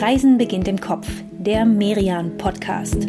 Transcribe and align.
Reisen 0.00 0.38
beginnt 0.38 0.66
im 0.66 0.80
Kopf, 0.80 1.06
der 1.30 1.66
Merian 1.66 2.38
Podcast. 2.38 3.06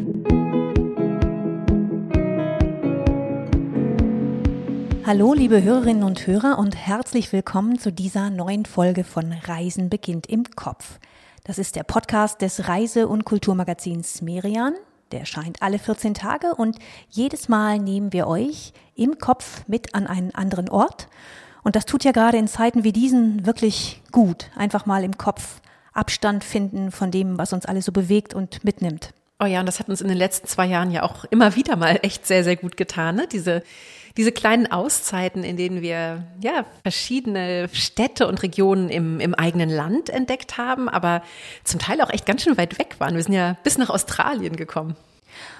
Hallo, 5.06 5.34
liebe 5.34 5.64
Hörerinnen 5.64 6.04
und 6.04 6.28
Hörer 6.28 6.60
und 6.60 6.76
herzlich 6.76 7.32
willkommen 7.32 7.80
zu 7.80 7.94
dieser 7.94 8.30
neuen 8.30 8.66
Folge 8.66 9.06
von 9.06 9.32
Reisen 9.32 9.90
beginnt 9.90 10.28
im 10.28 10.44
Kopf. 10.44 11.00
Das 11.46 11.60
ist 11.60 11.78
der 11.78 11.84
Podcast 11.84 12.42
des 12.42 12.68
Reise- 12.68 13.08
und 13.08 13.24
Kulturmagazins 13.24 14.22
Merian. 14.22 14.74
Der 15.14 15.22
erscheint 15.22 15.62
alle 15.62 15.80
14 15.80 16.14
Tage 16.14 16.56
und 16.56 16.78
jedes 17.10 17.48
Mal 17.48 17.80
nehmen 17.80 18.12
wir 18.12 18.28
euch 18.28 18.74
im 18.96 19.18
Kopf 19.18 19.66
mit 19.66 19.96
an 19.96 20.08
einen 20.08 20.36
anderen 20.36 20.68
Ort. 20.68 21.08
Und 21.64 21.78
das 21.78 21.86
tut 21.86 22.04
ja 22.04 22.12
gerade 22.12 22.38
in 22.38 22.50
Zeiten 22.50 22.84
wie 22.84 22.92
diesen 22.92 23.46
wirklich 23.46 24.02
gut. 24.12 24.52
Einfach 24.58 24.86
mal 24.86 25.06
im 25.06 25.18
Kopf 25.18 25.61
Abstand 25.94 26.44
finden 26.44 26.92
von 26.92 27.12
dem, 27.12 27.38
was 27.38 27.54
uns 27.54 27.66
alle 27.66 27.82
so 27.82 27.92
bewegt 27.92 28.34
und 28.34 28.64
mitnimmt. 28.64 29.14
Oh 29.40 29.46
ja, 29.46 29.60
und 29.60 29.66
das 29.66 29.80
hat 29.80 29.90
uns 29.90 30.02
in 30.02 30.08
den 30.08 30.18
letzten 30.18 30.48
zwei 30.48 30.68
Jahren 30.68 30.92
ja 30.92 31.02
auch 31.02 31.26
immer 31.26 31.56
wieder 31.56 31.76
mal 31.76 32.00
echt 32.04 32.28
sehr, 32.28 32.44
sehr 32.44 32.56
gut 32.56 32.78
getan. 32.78 33.16
Ne? 33.16 33.28
Diese, 33.28 33.64
diese 34.16 34.32
kleinen 34.32 34.72
Auszeiten, 34.72 35.44
in 35.44 35.58
denen 35.58 35.82
wir 35.82 36.24
ja 36.42 36.66
verschiedene 36.84 37.68
Städte 37.74 38.28
und 38.28 38.44
Regionen 38.44 38.90
im, 38.90 39.20
im 39.20 39.34
eigenen 39.34 39.70
Land 39.70 40.10
entdeckt 40.10 40.60
haben, 40.60 40.90
aber 40.90 41.24
zum 41.64 41.80
Teil 41.80 42.02
auch 42.02 42.12
echt 42.12 42.28
ganz 42.28 42.44
schön 42.44 42.58
weit 42.58 42.78
weg 42.78 42.96
waren. 43.00 43.16
Wir 43.16 43.24
sind 43.24 43.34
ja 43.34 43.58
bis 43.64 43.80
nach 43.80 43.90
Australien 43.90 44.56
gekommen. 44.56 44.96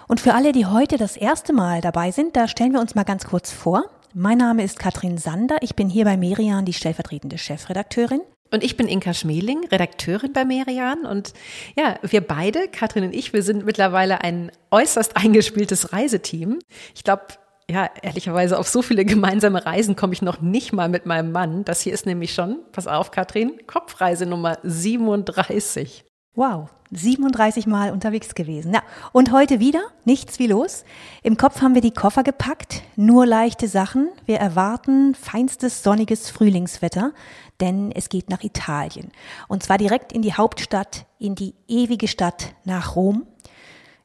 Und 0.08 0.20
für 0.20 0.36
alle, 0.36 0.52
die 0.52 0.68
heute 0.68 0.98
das 0.98 1.18
erste 1.18 1.52
Mal 1.52 1.82
dabei 1.82 2.12
sind, 2.12 2.36
da 2.36 2.48
stellen 2.48 2.74
wir 2.74 2.82
uns 2.82 2.94
mal 2.94 3.04
ganz 3.04 3.26
kurz 3.26 3.52
vor. 3.52 3.86
Mein 4.14 4.38
Name 4.38 4.64
ist 4.64 4.78
Katrin 4.78 5.18
Sander. 5.18 5.58
Ich 5.62 5.76
bin 5.76 5.90
hier 5.90 6.06
bei 6.06 6.18
Merian 6.18 6.66
die 6.66 6.74
stellvertretende 6.74 7.38
Chefredakteurin. 7.38 8.22
Und 8.52 8.64
ich 8.64 8.76
bin 8.76 8.88
Inka 8.88 9.14
Schmeling, 9.14 9.66
Redakteurin 9.68 10.34
bei 10.34 10.44
Merian. 10.44 11.06
Und 11.06 11.34
ja, 11.78 11.96
wir 12.04 12.22
beide, 12.22 12.68
Katrin 12.68 13.06
und 13.06 13.16
ich, 13.16 13.32
wir 13.32 13.44
sind 13.44 13.66
mittlerweile 13.66 14.22
ein 14.22 14.52
äußerst 14.72 15.16
eingespieltes 15.16 15.94
Reiseteam. 15.94 16.60
Ich 16.94 17.04
glaube, 17.04 17.24
ja, 17.70 17.90
ehrlicherweise 18.02 18.60
auf 18.60 18.68
so 18.68 18.82
viele 18.82 19.06
gemeinsame 19.06 19.66
Reisen 19.66 19.96
komme 19.96 20.14
ich 20.14 20.22
noch 20.22 20.42
nicht 20.42 20.74
mal 20.74 20.90
mit 20.90 21.06
meinem 21.06 21.32
Mann. 21.32 21.64
Das 21.64 21.82
hier 21.82 21.94
ist 21.94 22.06
nämlich 22.06 22.34
schon, 22.34 22.60
pass 22.74 22.88
auf, 22.88 23.12
Katrin, 23.12 23.54
Kopfreise 23.66 24.26
Nummer 24.26 24.58
37. 24.64 26.04
Wow, 26.34 26.70
37 26.92 27.68
Mal 27.68 27.92
unterwegs 27.92 28.36
gewesen. 28.36 28.74
Ja, 28.74 28.82
und 29.12 29.32
heute 29.32 29.60
wieder 29.60 29.82
nichts 30.06 30.40
wie 30.40 30.48
los. 30.48 30.84
Im 31.24 31.38
Kopf 31.38 31.62
haben 31.62 31.76
wir 31.76 31.82
die 31.82 31.94
Koffer 31.94 32.24
gepackt, 32.24 32.84
nur 32.96 33.26
leichte 33.26 33.68
Sachen. 33.68 34.10
Wir 34.26 34.38
erwarten 34.38 35.16
feinstes 35.16 35.84
sonniges 35.84 36.30
Frühlingswetter, 36.30 37.14
denn 37.62 37.92
es 37.92 38.10
geht 38.10 38.30
nach 38.30 38.44
Italien. 38.44 39.12
Und 39.48 39.64
zwar 39.64 39.78
direkt 39.78 40.12
in 40.12 40.22
die 40.22 40.34
Hauptstadt, 40.34 41.06
in 41.20 41.36
die 41.36 41.54
ewige 41.68 42.08
Stadt 42.08 42.54
nach 42.66 42.96
Rom. 42.96 43.26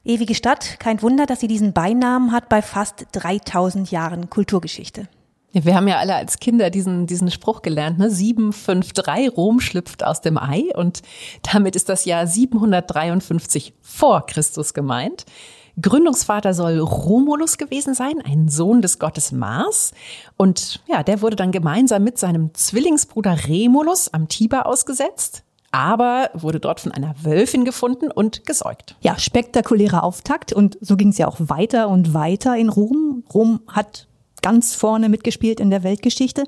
Ewige 0.05 0.35
Stadt, 0.35 0.79
kein 0.79 1.01
Wunder, 1.01 1.25
dass 1.25 1.41
sie 1.41 1.47
diesen 1.47 1.73
Beinamen 1.73 2.31
hat 2.31 2.47
bei 2.47 2.61
fast 2.61 3.07
3000 3.11 3.91
Jahren 3.91 4.29
Kulturgeschichte. 4.29 5.09
Wir 5.51 5.75
haben 5.75 5.87
ja 5.87 5.97
alle 5.97 6.15
als 6.15 6.39
Kinder 6.39 6.69
diesen, 6.69 7.07
diesen 7.07 7.31
Spruch 7.31 7.61
gelernt, 7.61 7.97
ne? 7.97 8.09
753 8.11 9.35
Rom 9.35 9.59
schlüpft 9.59 10.03
aus 10.03 10.21
dem 10.21 10.37
Ei 10.37 10.65
und 10.75 11.01
damit 11.51 11.75
ist 11.75 11.89
das 11.89 12.05
Jahr 12.05 12.27
753 12.27 13.73
vor 13.81 14.25
Christus 14.25 14.73
gemeint. 14.73 15.25
Gründungsvater 15.81 16.53
soll 16.53 16.79
Romulus 16.79 17.57
gewesen 17.57 17.93
sein, 17.93 18.21
ein 18.23 18.49
Sohn 18.49 18.81
des 18.81 18.99
Gottes 18.99 19.31
Mars. 19.31 19.91
Und 20.35 20.81
ja, 20.87 21.03
der 21.03 21.21
wurde 21.21 21.35
dann 21.35 21.51
gemeinsam 21.51 22.03
mit 22.03 22.17
seinem 22.17 22.53
Zwillingsbruder 22.53 23.47
Remulus 23.47 24.13
am 24.13 24.27
Tiber 24.27 24.65
ausgesetzt 24.65 25.43
aber 25.71 26.31
wurde 26.33 26.59
dort 26.59 26.79
von 26.79 26.91
einer 26.91 27.13
Wölfin 27.21 27.65
gefunden 27.65 28.09
und 28.09 28.45
gesäugt. 28.45 28.95
Ja, 29.01 29.19
spektakulärer 29.19 30.03
Auftakt 30.03 30.53
und 30.53 30.77
so 30.81 30.95
ging 30.95 31.09
es 31.09 31.17
ja 31.17 31.27
auch 31.27 31.37
weiter 31.39 31.89
und 31.89 32.13
weiter 32.13 32.55
in 32.55 32.69
Rom. 32.69 33.23
Rom 33.33 33.59
hat 33.67 34.06
ganz 34.47 34.75
vorne 34.75 35.09
mitgespielt 35.09 35.59
in 35.59 35.69
der 35.69 35.83
Weltgeschichte. 35.83 36.45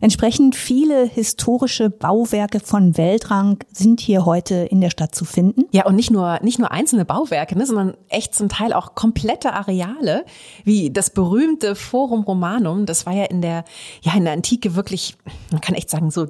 Entsprechend 0.00 0.54
viele 0.54 1.04
historische 1.04 1.90
Bauwerke 1.90 2.60
von 2.60 2.96
Weltrang 2.96 3.58
sind 3.72 4.00
hier 4.00 4.24
heute 4.24 4.54
in 4.54 4.80
der 4.80 4.90
Stadt 4.90 5.16
zu 5.16 5.24
finden. 5.24 5.64
Ja, 5.72 5.84
und 5.84 5.96
nicht 5.96 6.12
nur, 6.12 6.38
nicht 6.42 6.60
nur 6.60 6.70
einzelne 6.70 7.04
Bauwerke, 7.04 7.58
ne, 7.58 7.66
sondern 7.66 7.96
echt 8.08 8.36
zum 8.36 8.48
Teil 8.48 8.72
auch 8.72 8.94
komplette 8.94 9.52
Areale, 9.52 10.24
wie 10.62 10.90
das 10.90 11.10
berühmte 11.10 11.74
Forum 11.74 12.22
Romanum. 12.22 12.86
Das 12.86 13.04
war 13.04 13.14
ja 13.14 13.24
in 13.24 13.42
der, 13.42 13.64
ja, 14.02 14.14
in 14.14 14.22
der 14.22 14.34
Antike 14.34 14.76
wirklich, 14.76 15.16
man 15.50 15.60
kann 15.60 15.74
echt 15.74 15.90
sagen, 15.90 16.12
so 16.12 16.28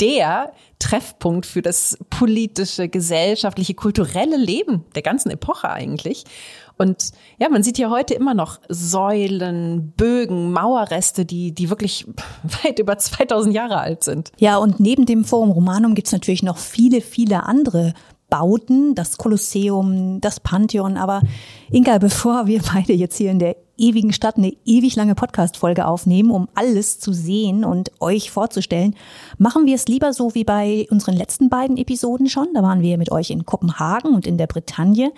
der 0.00 0.52
Treffpunkt 0.78 1.46
für 1.46 1.62
das 1.62 1.98
politische, 2.08 2.88
gesellschaftliche, 2.88 3.74
kulturelle 3.74 4.36
Leben 4.36 4.84
der 4.94 5.02
ganzen 5.02 5.30
Epoche 5.30 5.70
eigentlich. 5.70 6.24
Und 6.78 7.10
ja, 7.38 7.50
man 7.50 7.62
sieht 7.62 7.76
ja 7.76 7.90
heute 7.90 8.14
immer 8.14 8.32
noch 8.32 8.58
Säulen, 8.70 9.92
Bögen, 9.98 10.50
Mauerreste, 10.52 11.26
die, 11.26 11.52
die 11.52 11.68
wirklich 11.68 12.06
weit 12.64 12.78
über 12.78 12.96
2000 12.96 13.54
Jahre 13.54 13.78
alt 13.78 14.02
sind. 14.02 14.32
Ja, 14.38 14.56
und 14.56 14.80
neben 14.80 15.04
dem 15.04 15.24
Forum 15.24 15.50
Romanum 15.50 15.94
gibt's 15.94 16.12
natürlich 16.12 16.42
noch 16.42 16.56
viele, 16.56 17.02
viele 17.02 17.42
andere 17.42 17.92
Bauten, 18.30 18.94
das 18.94 19.18
Kolosseum, 19.18 20.20
das 20.20 20.40
Pantheon. 20.40 20.96
Aber 20.96 21.20
Inga, 21.70 21.98
bevor 21.98 22.46
wir 22.46 22.62
beide 22.72 22.92
jetzt 22.92 23.16
hier 23.16 23.30
in 23.30 23.38
der 23.38 23.56
ewigen 23.76 24.12
Stadt 24.12 24.36
eine 24.36 24.52
ewig 24.64 24.94
lange 24.94 25.14
Podcast-Folge 25.14 25.86
aufnehmen, 25.86 26.30
um 26.30 26.48
alles 26.54 27.00
zu 27.00 27.12
sehen 27.12 27.64
und 27.64 27.90
euch 28.00 28.30
vorzustellen, 28.30 28.94
machen 29.38 29.66
wir 29.66 29.74
es 29.74 29.86
lieber 29.86 30.12
so 30.12 30.34
wie 30.34 30.44
bei 30.44 30.86
unseren 30.90 31.16
letzten 31.16 31.48
beiden 31.48 31.76
Episoden 31.76 32.28
schon. 32.28 32.48
Da 32.54 32.62
waren 32.62 32.82
wir 32.82 32.98
mit 32.98 33.10
euch 33.10 33.30
in 33.30 33.46
Kopenhagen 33.46 34.14
und 34.14 34.26
in 34.26 34.38
der 34.38 34.46
Bretagne. 34.46 35.12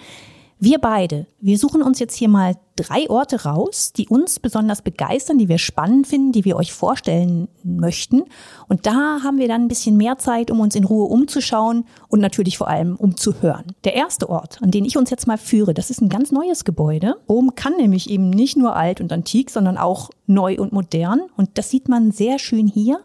Wir 0.64 0.78
beide, 0.78 1.26
wir 1.40 1.58
suchen 1.58 1.82
uns 1.82 1.98
jetzt 1.98 2.14
hier 2.14 2.28
mal 2.28 2.54
drei 2.76 3.10
Orte 3.10 3.42
raus, 3.42 3.92
die 3.92 4.06
uns 4.06 4.38
besonders 4.38 4.80
begeistern, 4.80 5.36
die 5.36 5.48
wir 5.48 5.58
spannend 5.58 6.06
finden, 6.06 6.30
die 6.30 6.44
wir 6.44 6.54
euch 6.54 6.72
vorstellen 6.72 7.48
möchten. 7.64 8.22
Und 8.68 8.86
da 8.86 9.24
haben 9.24 9.38
wir 9.38 9.48
dann 9.48 9.62
ein 9.62 9.68
bisschen 9.68 9.96
mehr 9.96 10.18
Zeit, 10.18 10.52
um 10.52 10.60
uns 10.60 10.76
in 10.76 10.84
Ruhe 10.84 11.06
umzuschauen 11.06 11.84
und 12.06 12.20
natürlich 12.20 12.58
vor 12.58 12.68
allem 12.68 12.94
umzuhören. 12.94 13.72
Der 13.82 13.94
erste 13.94 14.30
Ort, 14.30 14.62
an 14.62 14.70
den 14.70 14.84
ich 14.84 14.96
uns 14.96 15.10
jetzt 15.10 15.26
mal 15.26 15.36
führe, 15.36 15.74
das 15.74 15.90
ist 15.90 16.00
ein 16.00 16.08
ganz 16.08 16.30
neues 16.30 16.64
Gebäude. 16.64 17.16
Rom 17.28 17.56
kann 17.56 17.74
nämlich 17.76 18.08
eben 18.08 18.30
nicht 18.30 18.56
nur 18.56 18.76
alt 18.76 19.00
und 19.00 19.12
antik, 19.12 19.50
sondern 19.50 19.76
auch 19.76 20.10
neu 20.28 20.58
und 20.60 20.72
modern. 20.72 21.22
Und 21.36 21.58
das 21.58 21.70
sieht 21.70 21.88
man 21.88 22.12
sehr 22.12 22.38
schön 22.38 22.68
hier 22.68 23.00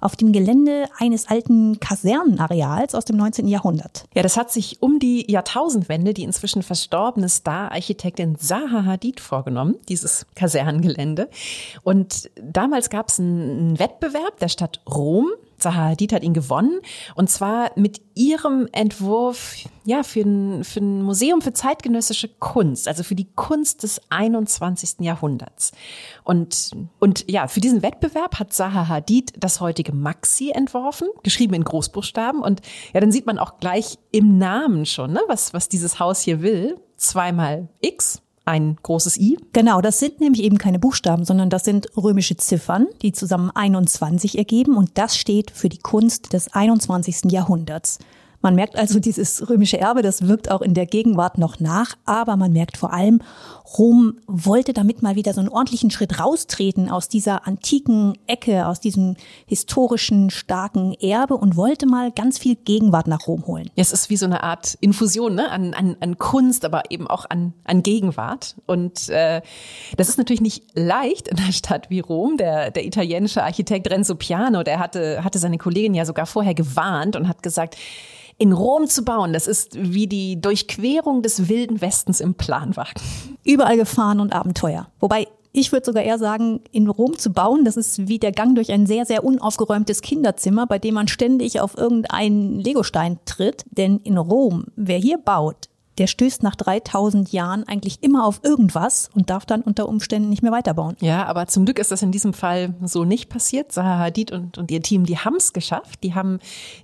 auf 0.00 0.16
dem 0.16 0.32
Gelände 0.32 0.86
eines 0.98 1.28
alten 1.28 1.78
Kasernenareals 1.80 2.94
aus 2.94 3.04
dem 3.04 3.16
19. 3.16 3.48
Jahrhundert. 3.48 4.04
Ja, 4.14 4.22
das 4.22 4.36
hat 4.36 4.50
sich 4.50 4.82
um 4.82 4.98
die 4.98 5.30
Jahrtausendwende 5.30 6.14
die 6.14 6.22
inzwischen 6.22 6.62
verstorbene 6.62 7.28
Star-Architektin 7.28 8.36
Zaha 8.38 8.84
Hadid 8.84 9.20
vorgenommen, 9.20 9.76
dieses 9.88 10.26
Kasernengelände. 10.34 11.28
Und 11.82 12.30
damals 12.40 12.90
gab 12.90 13.08
es 13.08 13.18
einen 13.18 13.78
Wettbewerb 13.78 14.38
der 14.40 14.48
Stadt 14.48 14.80
Rom 14.88 15.30
Zaha 15.60 15.90
Hadid 15.90 16.12
hat 16.12 16.22
ihn 16.22 16.34
gewonnen. 16.34 16.80
Und 17.14 17.30
zwar 17.30 17.70
mit 17.76 18.00
ihrem 18.14 18.68
Entwurf, 18.72 19.56
ja, 19.84 20.02
für 20.02 20.20
ein, 20.20 20.64
für 20.64 20.80
ein 20.80 21.02
Museum 21.02 21.40
für 21.40 21.52
zeitgenössische 21.52 22.28
Kunst, 22.28 22.88
also 22.88 23.02
für 23.02 23.14
die 23.14 23.30
Kunst 23.34 23.82
des 23.82 24.00
21. 24.10 25.00
Jahrhunderts. 25.00 25.72
Und, 26.24 26.72
und 26.98 27.30
ja, 27.30 27.48
für 27.48 27.60
diesen 27.60 27.82
Wettbewerb 27.82 28.38
hat 28.38 28.52
Zaha 28.52 28.88
Hadid 28.88 29.32
das 29.38 29.60
heutige 29.60 29.92
Maxi 29.92 30.50
entworfen, 30.50 31.08
geschrieben 31.22 31.54
in 31.54 31.64
Großbuchstaben. 31.64 32.42
Und 32.42 32.60
ja, 32.92 33.00
dann 33.00 33.12
sieht 33.12 33.26
man 33.26 33.38
auch 33.38 33.58
gleich 33.58 33.98
im 34.12 34.38
Namen 34.38 34.86
schon, 34.86 35.12
ne, 35.12 35.20
was, 35.28 35.54
was 35.54 35.68
dieses 35.68 36.00
Haus 36.00 36.20
hier 36.20 36.42
will. 36.42 36.78
Zweimal 36.96 37.68
X 37.80 38.22
ein 38.44 38.76
großes 38.82 39.18
I. 39.18 39.38
Genau, 39.52 39.80
das 39.80 39.98
sind 39.98 40.20
nämlich 40.20 40.42
eben 40.42 40.58
keine 40.58 40.78
Buchstaben, 40.78 41.24
sondern 41.24 41.50
das 41.50 41.64
sind 41.64 41.88
römische 41.96 42.36
Ziffern, 42.36 42.86
die 43.02 43.12
zusammen 43.12 43.50
21 43.54 44.38
ergeben 44.38 44.76
und 44.76 44.90
das 44.94 45.16
steht 45.16 45.50
für 45.50 45.68
die 45.68 45.78
Kunst 45.78 46.32
des 46.32 46.52
21. 46.52 47.30
Jahrhunderts. 47.30 47.98
Man 48.42 48.54
merkt 48.54 48.76
also 48.76 49.00
dieses 49.00 49.48
römische 49.50 49.78
Erbe, 49.78 50.02
das 50.02 50.26
wirkt 50.26 50.50
auch 50.50 50.62
in 50.62 50.72
der 50.72 50.86
Gegenwart 50.86 51.36
noch 51.36 51.60
nach, 51.60 51.96
aber 52.06 52.36
man 52.36 52.52
merkt 52.52 52.78
vor 52.78 52.92
allem, 52.92 53.20
Rom 53.78 54.18
wollte 54.26 54.72
damit 54.72 55.02
mal 55.02 55.14
wieder 55.14 55.32
so 55.32 55.40
einen 55.40 55.48
ordentlichen 55.48 55.90
Schritt 55.90 56.18
raustreten 56.18 56.90
aus 56.90 57.08
dieser 57.08 57.46
antiken 57.46 58.14
Ecke, 58.26 58.66
aus 58.66 58.80
diesem 58.80 59.16
historischen 59.46 60.30
starken 60.30 60.94
Erbe 60.94 61.36
und 61.36 61.54
wollte 61.56 61.86
mal 61.86 62.10
ganz 62.10 62.38
viel 62.38 62.56
Gegenwart 62.56 63.06
nach 63.06 63.26
Rom 63.26 63.46
holen. 63.46 63.70
Ja, 63.76 63.82
es 63.82 63.92
ist 63.92 64.10
wie 64.10 64.16
so 64.16 64.26
eine 64.26 64.42
Art 64.42 64.76
Infusion 64.80 65.34
ne? 65.34 65.50
an, 65.50 65.74
an, 65.74 65.96
an 66.00 66.18
Kunst, 66.18 66.64
aber 66.64 66.90
eben 66.90 67.06
auch 67.06 67.26
an, 67.28 67.52
an 67.64 67.82
Gegenwart. 67.82 68.56
Und 68.66 69.08
äh, 69.10 69.42
das 69.96 70.08
ist 70.08 70.18
natürlich 70.18 70.40
nicht 70.40 70.64
leicht 70.74 71.28
in 71.28 71.38
einer 71.38 71.52
Stadt 71.52 71.90
wie 71.90 72.00
Rom. 72.00 72.38
Der, 72.38 72.70
der 72.70 72.84
italienische 72.84 73.44
Architekt 73.44 73.88
Renzo 73.90 74.14
Piano, 74.14 74.62
der 74.62 74.80
hatte, 74.80 75.22
hatte 75.22 75.38
seine 75.38 75.58
Kollegin 75.58 75.94
ja 75.94 76.04
sogar 76.04 76.26
vorher 76.26 76.54
gewarnt 76.54 77.14
und 77.14 77.28
hat 77.28 77.42
gesagt, 77.42 77.76
in 78.40 78.52
Rom 78.52 78.86
zu 78.86 79.04
bauen, 79.04 79.34
das 79.34 79.46
ist 79.46 79.76
wie 79.76 80.06
die 80.06 80.40
Durchquerung 80.40 81.20
des 81.20 81.50
wilden 81.50 81.82
Westens 81.82 82.20
im 82.20 82.34
Planwagen. 82.34 83.00
Überall 83.44 83.76
gefahren 83.76 84.18
und 84.18 84.32
Abenteuer. 84.32 84.88
Wobei 84.98 85.28
ich 85.52 85.72
würde 85.72 85.84
sogar 85.84 86.02
eher 86.02 86.18
sagen, 86.18 86.60
in 86.72 86.88
Rom 86.88 87.18
zu 87.18 87.32
bauen, 87.32 87.66
das 87.66 87.76
ist 87.76 88.08
wie 88.08 88.18
der 88.18 88.32
Gang 88.32 88.54
durch 88.54 88.72
ein 88.72 88.86
sehr, 88.86 89.04
sehr 89.04 89.24
unaufgeräumtes 89.24 90.00
Kinderzimmer, 90.00 90.66
bei 90.66 90.78
dem 90.78 90.94
man 90.94 91.06
ständig 91.06 91.60
auf 91.60 91.76
irgendeinen 91.76 92.60
Legostein 92.60 93.18
tritt. 93.26 93.64
Denn 93.72 93.98
in 93.98 94.16
Rom, 94.16 94.64
wer 94.74 94.98
hier 94.98 95.18
baut, 95.18 95.68
der 95.98 96.06
stößt 96.06 96.42
nach 96.42 96.56
3000 96.56 97.32
Jahren 97.32 97.64
eigentlich 97.66 98.02
immer 98.02 98.24
auf 98.26 98.40
irgendwas 98.42 99.10
und 99.14 99.30
darf 99.30 99.44
dann 99.44 99.62
unter 99.62 99.88
Umständen 99.88 100.28
nicht 100.28 100.42
mehr 100.42 100.52
weiterbauen. 100.52 100.96
Ja, 101.00 101.26
aber 101.26 101.46
zum 101.46 101.64
Glück 101.64 101.78
ist 101.78 101.90
das 101.90 102.02
in 102.02 102.12
diesem 102.12 102.32
Fall 102.32 102.74
so 102.82 103.04
nicht 103.04 103.28
passiert. 103.28 103.72
Zaha 103.72 103.98
Hadid 103.98 104.32
und, 104.32 104.56
und 104.56 104.70
ihr 104.70 104.82
Team, 104.82 105.04
die 105.04 105.18
haben 105.18 105.36
es 105.36 105.52
geschafft. 105.52 106.02
Die 106.02 106.14
haben 106.14 106.38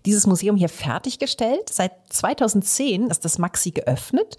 dieses 0.04 0.26
Museum 0.26 0.56
hier 0.56 0.68
fertiggestellt. 0.68 1.70
Seit 1.70 1.92
2010 2.10 3.06
ist 3.06 3.24
das 3.24 3.38
Maxi 3.38 3.70
geöffnet. 3.70 4.36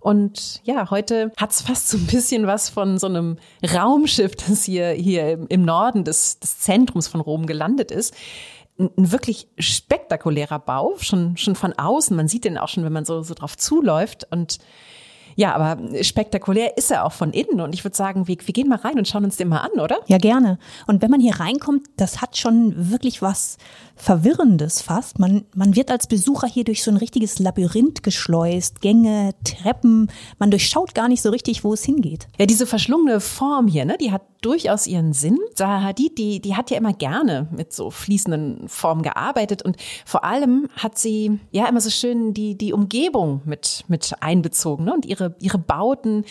Und 0.00 0.60
ja, 0.64 0.90
heute 0.90 1.32
hat's 1.36 1.62
fast 1.62 1.88
so 1.88 1.96
ein 1.96 2.06
bisschen 2.06 2.46
was 2.46 2.68
von 2.68 2.98
so 2.98 3.06
einem 3.08 3.38
Raumschiff, 3.74 4.36
das 4.36 4.64
hier, 4.64 4.90
hier 4.90 5.46
im 5.48 5.64
Norden 5.64 6.04
des, 6.04 6.38
des 6.38 6.60
Zentrums 6.60 7.08
von 7.08 7.20
Rom 7.20 7.46
gelandet 7.46 7.90
ist 7.90 8.14
ein 8.78 9.12
wirklich 9.12 9.48
spektakulärer 9.58 10.58
Bau, 10.58 10.94
schon, 10.98 11.36
schon 11.36 11.54
von 11.54 11.72
außen. 11.72 12.16
Man 12.16 12.28
sieht 12.28 12.44
den 12.44 12.58
auch 12.58 12.68
schon, 12.68 12.84
wenn 12.84 12.92
man 12.92 13.04
so, 13.04 13.22
so 13.22 13.34
drauf 13.34 13.56
zuläuft. 13.56 14.26
Und 14.30 14.58
ja, 15.36 15.54
aber 15.54 16.02
spektakulär 16.02 16.76
ist 16.78 16.90
er 16.90 17.04
auch 17.04 17.12
von 17.12 17.32
innen. 17.32 17.60
Und 17.60 17.74
ich 17.74 17.84
würde 17.84 17.96
sagen, 17.96 18.26
wir, 18.26 18.36
wir 18.42 18.52
gehen 18.54 18.68
mal 18.68 18.78
rein 18.78 18.98
und 18.98 19.06
schauen 19.06 19.24
uns 19.24 19.36
den 19.36 19.48
mal 19.48 19.60
an, 19.60 19.78
oder? 19.78 19.98
Ja, 20.06 20.18
gerne. 20.18 20.58
Und 20.86 21.02
wenn 21.02 21.10
man 21.10 21.20
hier 21.20 21.38
reinkommt, 21.38 21.86
das 21.96 22.22
hat 22.22 22.36
schon 22.36 22.90
wirklich 22.90 23.20
was 23.20 23.58
Verwirrendes 23.96 24.80
fast. 24.80 25.18
Man, 25.18 25.44
man 25.54 25.76
wird 25.76 25.90
als 25.90 26.06
Besucher 26.06 26.46
hier 26.46 26.64
durch 26.64 26.82
so 26.82 26.90
ein 26.90 26.96
richtiges 26.96 27.38
Labyrinth 27.38 28.02
geschleust, 28.02 28.80
Gänge, 28.80 29.34
Treppen. 29.44 30.10
Man 30.38 30.50
durchschaut 30.50 30.94
gar 30.94 31.08
nicht 31.08 31.22
so 31.22 31.30
richtig, 31.30 31.64
wo 31.64 31.74
es 31.74 31.84
hingeht. 31.84 32.28
Ja, 32.38 32.46
diese 32.46 32.66
verschlungene 32.66 33.20
Form 33.20 33.68
hier, 33.68 33.84
ne, 33.84 33.96
die 33.98 34.12
hat 34.12 34.22
durchaus 34.46 34.86
ihren 34.86 35.12
Sinn. 35.12 35.40
Zaha 35.54 35.82
Hadid, 35.82 36.18
die, 36.18 36.40
die 36.40 36.54
hat 36.54 36.70
ja 36.70 36.76
immer 36.76 36.92
gerne 36.92 37.48
mit 37.50 37.72
so 37.72 37.90
fließenden 37.90 38.68
Formen 38.68 39.02
gearbeitet 39.02 39.62
und 39.62 39.76
vor 40.04 40.22
allem 40.22 40.68
hat 40.76 40.98
sie 40.98 41.40
ja 41.50 41.66
immer 41.66 41.80
so 41.80 41.90
schön 41.90 42.32
die, 42.32 42.56
die 42.56 42.72
Umgebung 42.72 43.42
mit, 43.44 43.84
mit 43.88 44.14
einbezogen 44.20 44.84
ne? 44.84 44.94
und 44.94 45.04
ihre, 45.04 45.34
ihre 45.40 45.58
Bauten 45.58 46.24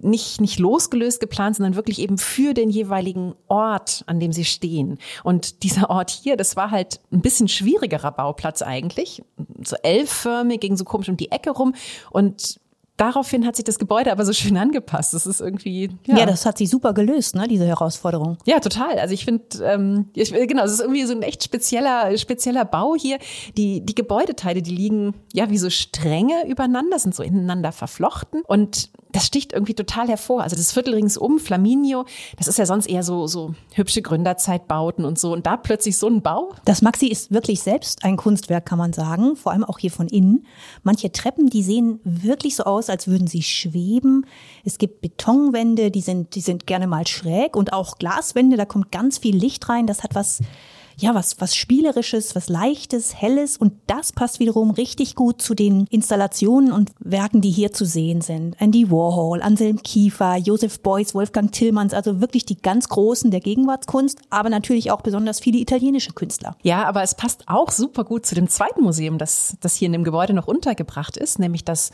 nicht, 0.00 0.40
nicht 0.40 0.58
losgelöst 0.58 1.20
geplant, 1.20 1.56
sondern 1.56 1.74
wirklich 1.74 1.98
eben 1.98 2.16
für 2.16 2.54
den 2.54 2.70
jeweiligen 2.70 3.34
Ort, 3.48 4.02
an 4.06 4.18
dem 4.18 4.32
sie 4.32 4.46
stehen. 4.46 4.96
Und 5.22 5.62
dieser 5.62 5.90
Ort 5.90 6.10
hier, 6.10 6.38
das 6.38 6.56
war 6.56 6.70
halt 6.70 7.00
ein 7.12 7.20
bisschen 7.20 7.48
schwierigerer 7.48 8.12
Bauplatz 8.12 8.62
eigentlich. 8.62 9.22
So 9.62 9.76
elfförmig, 9.82 10.60
ging 10.60 10.78
so 10.78 10.84
komisch 10.84 11.10
um 11.10 11.18
die 11.18 11.30
Ecke 11.30 11.50
rum. 11.50 11.74
Und 12.10 12.60
daraufhin 12.98 13.46
hat 13.46 13.56
sich 13.56 13.64
das 13.64 13.78
Gebäude 13.78 14.12
aber 14.12 14.26
so 14.26 14.32
schön 14.34 14.56
angepasst. 14.56 15.14
Das 15.14 15.26
ist 15.26 15.40
irgendwie 15.40 15.90
ja, 16.06 16.18
ja 16.18 16.26
das 16.26 16.44
hat 16.44 16.58
sich 16.58 16.68
super 16.68 16.92
gelöst, 16.92 17.34
ne? 17.34 17.48
Diese 17.48 17.66
Herausforderung. 17.66 18.36
Ja, 18.44 18.60
total. 18.60 18.98
Also 18.98 19.14
ich 19.14 19.24
finde, 19.24 19.44
ähm, 19.62 20.10
ich, 20.14 20.32
genau, 20.32 20.64
es 20.64 20.72
ist 20.72 20.80
irgendwie 20.80 21.04
so 21.04 21.14
ein 21.14 21.22
echt 21.22 21.42
spezieller 21.42 22.16
spezieller 22.18 22.64
Bau 22.64 22.94
hier. 22.94 23.18
Die 23.56 23.80
die 23.80 23.94
Gebäudeteile, 23.94 24.60
die 24.60 24.74
liegen 24.74 25.14
ja 25.32 25.48
wie 25.48 25.58
so 25.58 25.70
Stränge 25.70 26.46
übereinander, 26.46 26.98
sind 26.98 27.14
so 27.14 27.22
ineinander 27.22 27.72
verflochten 27.72 28.42
und 28.46 28.90
das 29.12 29.26
sticht 29.26 29.52
irgendwie 29.52 29.74
total 29.74 30.08
hervor. 30.08 30.42
Also 30.42 30.56
das 30.56 30.72
Viertel 30.72 30.94
ringsum, 30.94 31.38
Flaminio, 31.38 32.04
das 32.36 32.48
ist 32.48 32.58
ja 32.58 32.66
sonst 32.66 32.86
eher 32.86 33.02
so, 33.02 33.26
so 33.26 33.54
hübsche 33.74 34.02
Gründerzeitbauten 34.02 35.04
und 35.04 35.18
so. 35.18 35.32
Und 35.32 35.46
da 35.46 35.56
plötzlich 35.56 35.96
so 35.96 36.08
ein 36.08 36.22
Bau. 36.22 36.52
Das 36.64 36.82
Maxi 36.82 37.06
ist 37.06 37.32
wirklich 37.32 37.60
selbst 37.60 38.04
ein 38.04 38.16
Kunstwerk, 38.16 38.66
kann 38.66 38.78
man 38.78 38.92
sagen. 38.92 39.36
Vor 39.36 39.52
allem 39.52 39.64
auch 39.64 39.78
hier 39.78 39.90
von 39.90 40.08
innen. 40.08 40.46
Manche 40.82 41.10
Treppen, 41.10 41.48
die 41.48 41.62
sehen 41.62 42.00
wirklich 42.04 42.56
so 42.56 42.64
aus, 42.64 42.87
als 42.90 43.08
würden 43.08 43.26
sie 43.26 43.42
schweben. 43.42 44.26
Es 44.64 44.78
gibt 44.78 45.00
Betonwände, 45.00 45.90
die 45.90 46.00
sind, 46.00 46.34
die 46.34 46.40
sind 46.40 46.66
gerne 46.66 46.86
mal 46.86 47.06
schräg 47.06 47.56
und 47.56 47.72
auch 47.72 47.98
Glaswände, 47.98 48.56
da 48.56 48.64
kommt 48.64 48.92
ganz 48.92 49.18
viel 49.18 49.36
Licht 49.36 49.68
rein. 49.68 49.86
Das 49.86 50.02
hat 50.02 50.14
was 50.14 50.40
ja, 51.00 51.14
was, 51.14 51.40
was 51.40 51.54
Spielerisches, 51.54 52.34
was 52.34 52.48
Leichtes, 52.48 53.14
Helles 53.14 53.56
und 53.56 53.72
das 53.86 54.12
passt 54.12 54.40
wiederum 54.40 54.70
richtig 54.72 55.14
gut 55.14 55.40
zu 55.40 55.54
den 55.54 55.86
Installationen 55.90 56.72
und 56.72 56.90
Werken, 56.98 57.40
die 57.40 57.50
hier 57.50 57.72
zu 57.72 57.84
sehen 57.84 58.20
sind. 58.20 58.60
Andy 58.60 58.90
Warhol, 58.90 59.40
Anselm 59.40 59.80
Kiefer, 59.82 60.36
Joseph 60.36 60.80
Beuys, 60.80 61.14
Wolfgang 61.14 61.52
Tillmanns, 61.52 61.94
also 61.94 62.20
wirklich 62.20 62.46
die 62.46 62.60
ganz 62.60 62.88
Großen 62.88 63.30
der 63.30 63.40
Gegenwartskunst, 63.40 64.18
aber 64.28 64.50
natürlich 64.50 64.90
auch 64.90 65.00
besonders 65.00 65.38
viele 65.38 65.58
italienische 65.58 66.12
Künstler. 66.12 66.56
Ja, 66.62 66.84
aber 66.84 67.02
es 67.02 67.14
passt 67.14 67.44
auch 67.46 67.70
super 67.70 68.02
gut 68.02 68.26
zu 68.26 68.34
dem 68.34 68.48
zweiten 68.48 68.82
Museum, 68.82 69.18
das, 69.18 69.56
das 69.60 69.76
hier 69.76 69.86
in 69.86 69.92
dem 69.92 70.04
Gebäude 70.04 70.32
noch 70.32 70.48
untergebracht 70.48 71.16
ist, 71.16 71.38
nämlich 71.38 71.64
das 71.64 71.92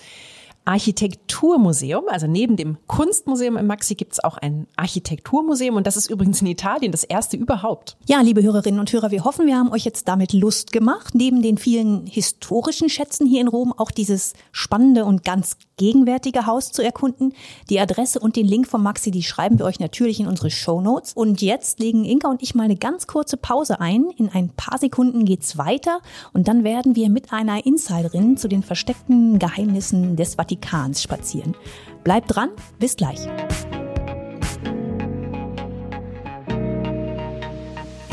Architekturmuseum. 0.65 2.05
Also 2.09 2.27
neben 2.27 2.57
dem 2.57 2.79
Kunstmuseum 2.87 3.57
im 3.57 3.67
Maxi 3.67 3.95
gibt 3.95 4.15
es 4.15 4.25
auch 4.25 4.39
ein 4.39 4.67
Architekturmuseum 4.77 5.77
und 5.77 5.87
das 5.87 5.97
ist 5.97 6.11
übrigens 6.11 6.41
in 6.41 6.47
Italien 6.47 6.93
das 6.93 7.05
erste 7.05 7.37
überhaupt. 7.37 7.97
Ja, 8.07 8.21
liebe 8.21 8.43
Hörerinnen 8.43 8.81
und 8.81 8.93
Hörer, 8.93 9.11
wir 9.11 9.25
hoffen, 9.25 9.47
wir 9.47 9.57
haben 9.57 9.71
euch 9.73 9.85
jetzt 9.85 10.09
damit 10.09 10.33
Lust 10.33 10.73
gemacht, 10.73 11.15
neben 11.15 11.43
den 11.43 11.59
vielen 11.59 12.07
historischen 12.07 12.89
Schätzen 12.89 13.27
hier 13.27 13.41
in 13.41 13.49
Rom 13.49 13.73
auch 13.77 13.91
dieses 13.91 14.33
spannende 14.53 15.05
und 15.05 15.25
ganz 15.25 15.57
gegenwärtige 15.77 16.47
Haus 16.47 16.73
zu 16.73 16.83
erkunden. 16.83 17.35
Die 17.69 17.81
Adresse 17.81 18.21
und 18.21 18.37
den 18.37 18.47
Link 18.47 18.67
vom 18.67 18.83
Maxi, 18.83 19.11
die 19.11 19.25
schreiben 19.25 19.59
wir 19.59 19.67
euch 19.67 19.81
natürlich 19.81 20.21
in 20.21 20.29
unsere 20.29 20.51
Show 20.51 20.81
Notes. 20.81 21.13
Und 21.15 21.43
jetzt 21.43 21.81
legen 21.81 22.05
Inka 22.05 22.29
und 22.29 22.43
ich 22.43 22.55
mal 22.55 22.63
eine 22.63 22.77
ganz 22.77 23.07
kurze 23.07 23.37
Pause 23.37 23.81
ein. 23.81 24.07
In 24.17 24.29
ein 24.29 24.51
paar 24.51 24.79
Sekunden 24.79 25.25
geht's 25.25 25.59
weiter 25.59 25.99
und 26.33 26.49
dann 26.49 26.65
werden 26.65 26.95
wir 26.95 27.11
mit 27.11 27.33
einer 27.33 27.67
Insiderin 27.67 28.37
zu 28.37 28.47
den 28.47 28.63
versteckten 28.63 29.39
Geheimnissen 29.39 30.15
des 30.17 30.37
Vatikans 30.37 30.54
spazieren. 31.03 31.57
Bleibt 32.03 32.35
dran, 32.35 32.51
bis 32.79 32.97
gleich. 32.97 33.29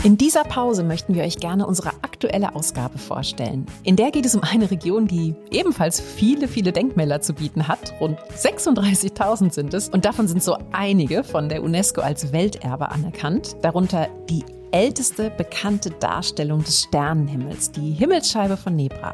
In 0.04 0.18
dieser 0.18 0.44
Pause 0.44 0.84
möchten 0.84 1.14
wir 1.14 1.24
euch 1.24 1.38
gerne 1.38 1.68
unsere 1.68 1.90
aktuelle 2.02 2.56
Ausgabe 2.56 2.98
vorstellen. 2.98 3.68
In 3.84 3.96
der 3.96 4.10
geht 4.10 4.26
es 4.26 4.34
um 4.34 4.42
eine 4.42 4.72
Region, 4.72 5.08
die 5.08 5.36
ebenfalls 5.52 6.00
viele, 6.00 6.48
viele 6.48 6.72
Denkmäler 6.72 7.22
zu 7.22 7.34
bieten 7.34 7.68
hat. 7.68 7.94
Rund 8.00 8.18
36.000 8.36 9.54
sind 9.54 9.76
es 9.76 9.90
und 9.90 10.04
davon 10.04 10.28
sind 10.28 10.42
so 10.42 10.58
einige 10.72 11.24
von 11.24 11.50
der 11.50 11.62
UNESCO 11.62 12.02
als 12.02 12.34
Welterbe 12.34 12.90
anerkannt, 12.90 13.58
darunter 13.62 14.08
die 14.28 14.44
älteste 14.72 15.30
bekannte 15.30 15.92
Darstellung 15.92 16.64
des 16.64 16.84
Sternenhimmels, 16.84 17.72
die 17.72 17.92
Himmelsscheibe 17.92 18.58
von 18.58 18.76
Nebra. 18.76 19.14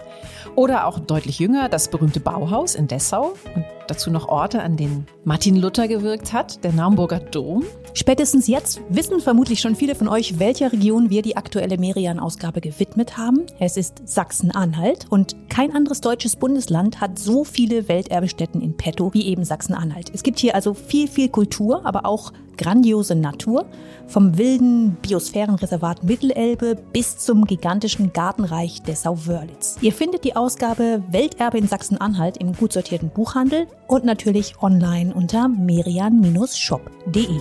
Oder 0.56 0.88
auch 0.88 1.00
deutlich 1.00 1.40
jünger 1.40 1.70
das 1.70 1.90
berühmte 1.90 2.20
Bauhaus 2.20 2.76
in 2.76 2.88
Dessau 2.88 3.34
und 3.56 3.66
dazu 3.88 4.12
noch 4.12 4.28
Orte, 4.28 4.62
an 4.62 4.78
denen 4.78 5.08
Martin 5.24 5.56
Luther 5.56 5.88
gewirkt 5.88 6.34
hat, 6.34 6.64
der 6.64 6.74
Naumburger 6.74 7.20
Dom. 7.20 7.64
Spätestens 7.94 8.48
jetzt 8.48 8.82
wissen 8.90 9.20
vermutlich 9.20 9.60
schon 9.60 9.76
viele 9.76 9.96
von 9.96 10.08
euch, 10.08 10.40
welcher 10.40 10.72
Region 10.72 11.10
wir 11.10 11.22
die 11.22 11.38
aktuelle 11.38 11.78
Merian-Ausgabe 11.78 12.62
gewidmet 12.62 13.18
haben. 13.18 13.46
Es 13.60 13.78
ist 13.78 14.08
Sachsen-Anhalt 14.08 15.06
und 15.10 15.36
kein 15.50 15.76
anderes 15.76 16.02
deutsches 16.02 16.36
Bundesland 16.36 17.02
hat 17.02 17.18
so 17.18 17.44
viele 17.44 17.88
Welterbestätten 17.88 18.62
in 18.62 18.76
petto 18.76 19.14
wie 19.14 19.26
eben 19.26 19.46
Sachsen-Anhalt. 19.46 20.12
Es 20.14 20.24
gibt 20.24 20.40
hier 20.40 20.56
also 20.56 20.74
viel, 20.74 21.08
viel 21.08 21.30
Kultur, 21.30 21.86
aber 21.86 22.06
auch 22.06 22.32
grandiose 22.58 23.16
Natur. 23.16 23.66
Vom 24.08 24.38
wilden 24.38 24.98
Biosphärenreservat 25.02 26.04
Mittelelbe 26.04 26.76
bis 26.94 27.18
zum 27.18 27.46
gigantischen 27.46 28.14
Gartenreich 28.14 28.82
Dessau-Wörlitz. 28.84 29.78
Ihr 29.82 29.94
findet 29.94 30.24
die 30.24 30.36
Ausgabe 30.36 31.04
Welterbe 31.10 31.58
in 31.58 31.68
Sachsen-Anhalt 31.68 32.38
im 32.38 32.54
gut 32.54 32.74
sortierten 32.74 33.10
Buchhandel 33.10 33.68
und 33.88 34.06
natürlich 34.06 34.62
online 34.62 35.14
unter 35.14 35.48
merian-shop.de. 35.48 37.40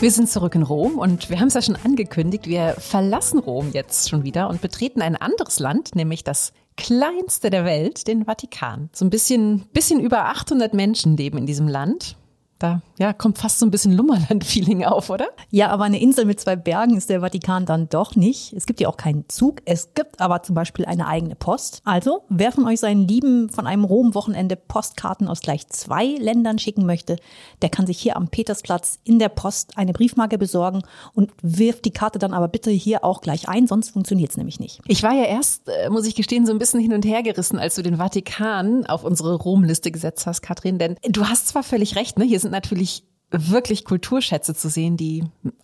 Wir 0.00 0.12
sind 0.12 0.28
zurück 0.28 0.54
in 0.54 0.62
Rom 0.62 0.96
und 0.96 1.28
wir 1.28 1.40
haben 1.40 1.48
es 1.48 1.54
ja 1.54 1.62
schon 1.62 1.74
angekündigt, 1.74 2.46
wir 2.46 2.74
verlassen 2.78 3.40
Rom 3.40 3.70
jetzt 3.72 4.08
schon 4.08 4.22
wieder 4.22 4.48
und 4.48 4.60
betreten 4.60 5.02
ein 5.02 5.16
anderes 5.16 5.58
Land, 5.58 5.96
nämlich 5.96 6.22
das 6.22 6.52
kleinste 6.76 7.50
der 7.50 7.64
Welt, 7.64 8.06
den 8.06 8.24
Vatikan. 8.24 8.90
So 8.92 9.04
ein 9.04 9.10
bisschen, 9.10 9.66
bisschen 9.72 9.98
über 9.98 10.26
800 10.26 10.72
Menschen 10.72 11.16
leben 11.16 11.36
in 11.36 11.46
diesem 11.46 11.66
Land. 11.66 12.16
Da 12.58 12.82
ja, 12.98 13.12
kommt 13.12 13.38
fast 13.38 13.60
so 13.60 13.66
ein 13.66 13.70
bisschen 13.70 13.92
Lummerland-Feeling 13.92 14.84
auf, 14.84 15.10
oder? 15.10 15.28
Ja, 15.50 15.68
aber 15.68 15.84
eine 15.84 16.00
Insel 16.00 16.24
mit 16.24 16.40
zwei 16.40 16.56
Bergen 16.56 16.96
ist 16.96 17.08
der 17.10 17.20
Vatikan 17.20 17.64
dann 17.64 17.88
doch 17.88 18.16
nicht. 18.16 18.52
Es 18.52 18.66
gibt 18.66 18.80
ja 18.80 18.88
auch 18.88 18.96
keinen 18.96 19.28
Zug. 19.28 19.60
Es 19.64 19.94
gibt 19.94 20.20
aber 20.20 20.42
zum 20.42 20.56
Beispiel 20.56 20.84
eine 20.84 21.06
eigene 21.06 21.36
Post. 21.36 21.80
Also, 21.84 22.24
wer 22.28 22.50
von 22.50 22.66
euch 22.66 22.80
seinen 22.80 23.06
Lieben 23.06 23.50
von 23.50 23.66
einem 23.66 23.84
Rom-Wochenende 23.84 24.56
Postkarten 24.56 25.28
aus 25.28 25.40
gleich 25.40 25.68
zwei 25.68 26.06
Ländern 26.06 26.58
schicken 26.58 26.86
möchte, 26.86 27.16
der 27.62 27.70
kann 27.70 27.86
sich 27.86 27.98
hier 28.00 28.16
am 28.16 28.28
Petersplatz 28.28 28.98
in 29.04 29.20
der 29.20 29.28
Post 29.28 29.78
eine 29.78 29.92
Briefmarke 29.92 30.36
besorgen 30.36 30.82
und 31.14 31.30
wirft 31.42 31.84
die 31.84 31.92
Karte 31.92 32.18
dann 32.18 32.34
aber 32.34 32.48
bitte 32.48 32.72
hier 32.72 33.04
auch 33.04 33.20
gleich 33.20 33.48
ein, 33.48 33.68
sonst 33.68 33.90
funktioniert 33.90 34.30
es 34.30 34.36
nämlich 34.36 34.58
nicht. 34.58 34.80
Ich 34.88 35.04
war 35.04 35.14
ja 35.14 35.24
erst, 35.24 35.68
äh, 35.68 35.88
muss 35.90 36.06
ich 36.06 36.16
gestehen, 36.16 36.46
so 36.46 36.52
ein 36.52 36.58
bisschen 36.58 36.80
hin 36.80 36.92
und 36.92 37.04
her 37.04 37.22
gerissen, 37.22 37.60
als 37.60 37.76
du 37.76 37.82
den 37.82 37.98
Vatikan 37.98 38.86
auf 38.86 39.04
unsere 39.04 39.36
Rom-Liste 39.36 39.92
gesetzt 39.92 40.26
hast, 40.26 40.42
Katrin. 40.42 40.78
Denn 40.78 40.96
du 41.02 41.28
hast 41.28 41.48
zwar 41.48 41.62
völlig 41.62 41.94
recht, 41.94 42.18
ne? 42.18 42.24
Hier 42.24 42.40
sind 42.40 42.47
natürlich 42.48 43.04
wirklich 43.30 43.84
Kulturschätze 43.84 44.54
zu 44.54 44.70
sehen, 44.70 44.96
die 44.96 45.22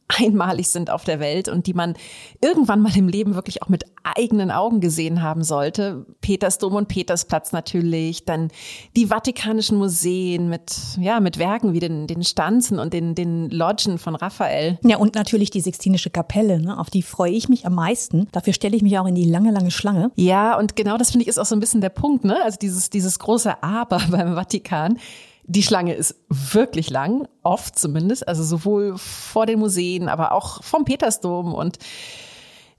einmalig 0.08 0.68
sind 0.68 0.90
auf 0.90 1.04
der 1.04 1.18
Welt 1.18 1.48
und 1.48 1.66
die 1.66 1.72
man 1.72 1.94
irgendwann 2.42 2.82
mal 2.82 2.94
im 2.94 3.08
Leben 3.08 3.34
wirklich 3.34 3.62
auch 3.62 3.70
mit 3.70 3.84
eigenen 4.02 4.50
Augen 4.50 4.80
gesehen 4.80 5.22
haben 5.22 5.42
sollte. 5.42 6.04
Petersdom 6.20 6.74
und 6.74 6.88
Petersplatz 6.88 7.52
natürlich, 7.52 8.26
dann 8.26 8.50
die 8.96 9.06
Vatikanischen 9.06 9.78
Museen 9.78 10.50
mit, 10.50 10.76
ja, 11.00 11.20
mit 11.20 11.38
Werken 11.38 11.72
wie 11.72 11.80
den, 11.80 12.06
den 12.06 12.22
Stanzen 12.22 12.78
und 12.78 12.92
den, 12.92 13.14
den 13.14 13.48
Lodgen 13.48 13.96
von 13.96 14.14
Raphael. 14.14 14.78
Ja, 14.84 14.98
und 14.98 15.14
natürlich 15.14 15.50
die 15.50 15.62
Sixtinische 15.62 16.10
Kapelle, 16.10 16.60
ne? 16.60 16.78
auf 16.78 16.90
die 16.90 17.02
freue 17.02 17.32
ich 17.32 17.48
mich 17.48 17.64
am 17.64 17.74
meisten. 17.74 18.28
Dafür 18.32 18.52
stelle 18.52 18.76
ich 18.76 18.82
mich 18.82 18.98
auch 18.98 19.06
in 19.06 19.14
die 19.14 19.24
lange, 19.24 19.50
lange 19.50 19.70
Schlange. 19.70 20.10
Ja, 20.16 20.58
und 20.58 20.76
genau 20.76 20.98
das 20.98 21.10
finde 21.10 21.22
ich 21.22 21.28
ist 21.28 21.38
auch 21.38 21.46
so 21.46 21.56
ein 21.56 21.60
bisschen 21.60 21.80
der 21.80 21.88
Punkt, 21.88 22.24
ne? 22.24 22.36
Also 22.44 22.58
dieses, 22.60 22.90
dieses 22.90 23.18
große 23.18 23.62
Aber 23.62 24.02
beim 24.10 24.34
Vatikan 24.34 24.98
die 25.46 25.62
Schlange 25.62 25.94
ist 25.94 26.16
wirklich 26.28 26.90
lang, 26.90 27.28
oft 27.42 27.78
zumindest, 27.78 28.26
also 28.26 28.42
sowohl 28.42 28.96
vor 28.96 29.46
den 29.46 29.58
Museen, 29.58 30.08
aber 30.08 30.32
auch 30.32 30.62
vom 30.62 30.84
Petersdom 30.84 31.54
und 31.54 31.78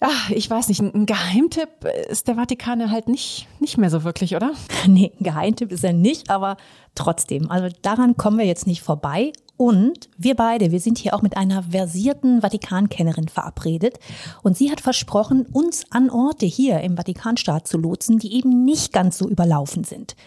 ja, 0.01 0.09
ich 0.29 0.49
weiß 0.49 0.67
nicht, 0.67 0.81
ein 0.81 1.05
Geheimtipp 1.05 1.85
ist 2.09 2.27
der 2.27 2.35
Vatikan 2.35 2.91
halt 2.91 3.07
nicht, 3.07 3.47
nicht 3.59 3.77
mehr 3.77 3.89
so 3.89 4.03
wirklich, 4.03 4.35
oder? 4.35 4.51
Nee, 4.87 5.13
ein 5.19 5.23
Geheimtipp 5.23 5.71
ist 5.71 5.83
er 5.83 5.93
nicht, 5.93 6.29
aber 6.29 6.57
trotzdem. 6.95 7.49
Also 7.49 7.73
daran 7.81 8.17
kommen 8.17 8.37
wir 8.37 8.45
jetzt 8.45 8.67
nicht 8.67 8.81
vorbei. 8.81 9.31
Und 9.57 10.09
wir 10.17 10.35
beide, 10.35 10.71
wir 10.71 10.81
sind 10.81 10.97
hier 10.97 11.15
auch 11.15 11.21
mit 11.21 11.37
einer 11.37 11.63
versierten 11.63 12.41
Vatikankennerin 12.41 13.29
verabredet. 13.29 13.99
Und 14.43 14.57
sie 14.57 14.69
hat 14.69 14.81
versprochen, 14.81 15.45
uns 15.45 15.85
an 15.91 16.09
Orte 16.09 16.45
hier 16.45 16.81
im 16.81 16.97
Vatikanstaat 16.97 17.65
zu 17.65 17.77
lotsen, 17.77 18.19
die 18.19 18.33
eben 18.33 18.65
nicht 18.65 18.91
ganz 18.91 19.17
so 19.17 19.29
überlaufen 19.29 19.85
sind. 19.85 20.17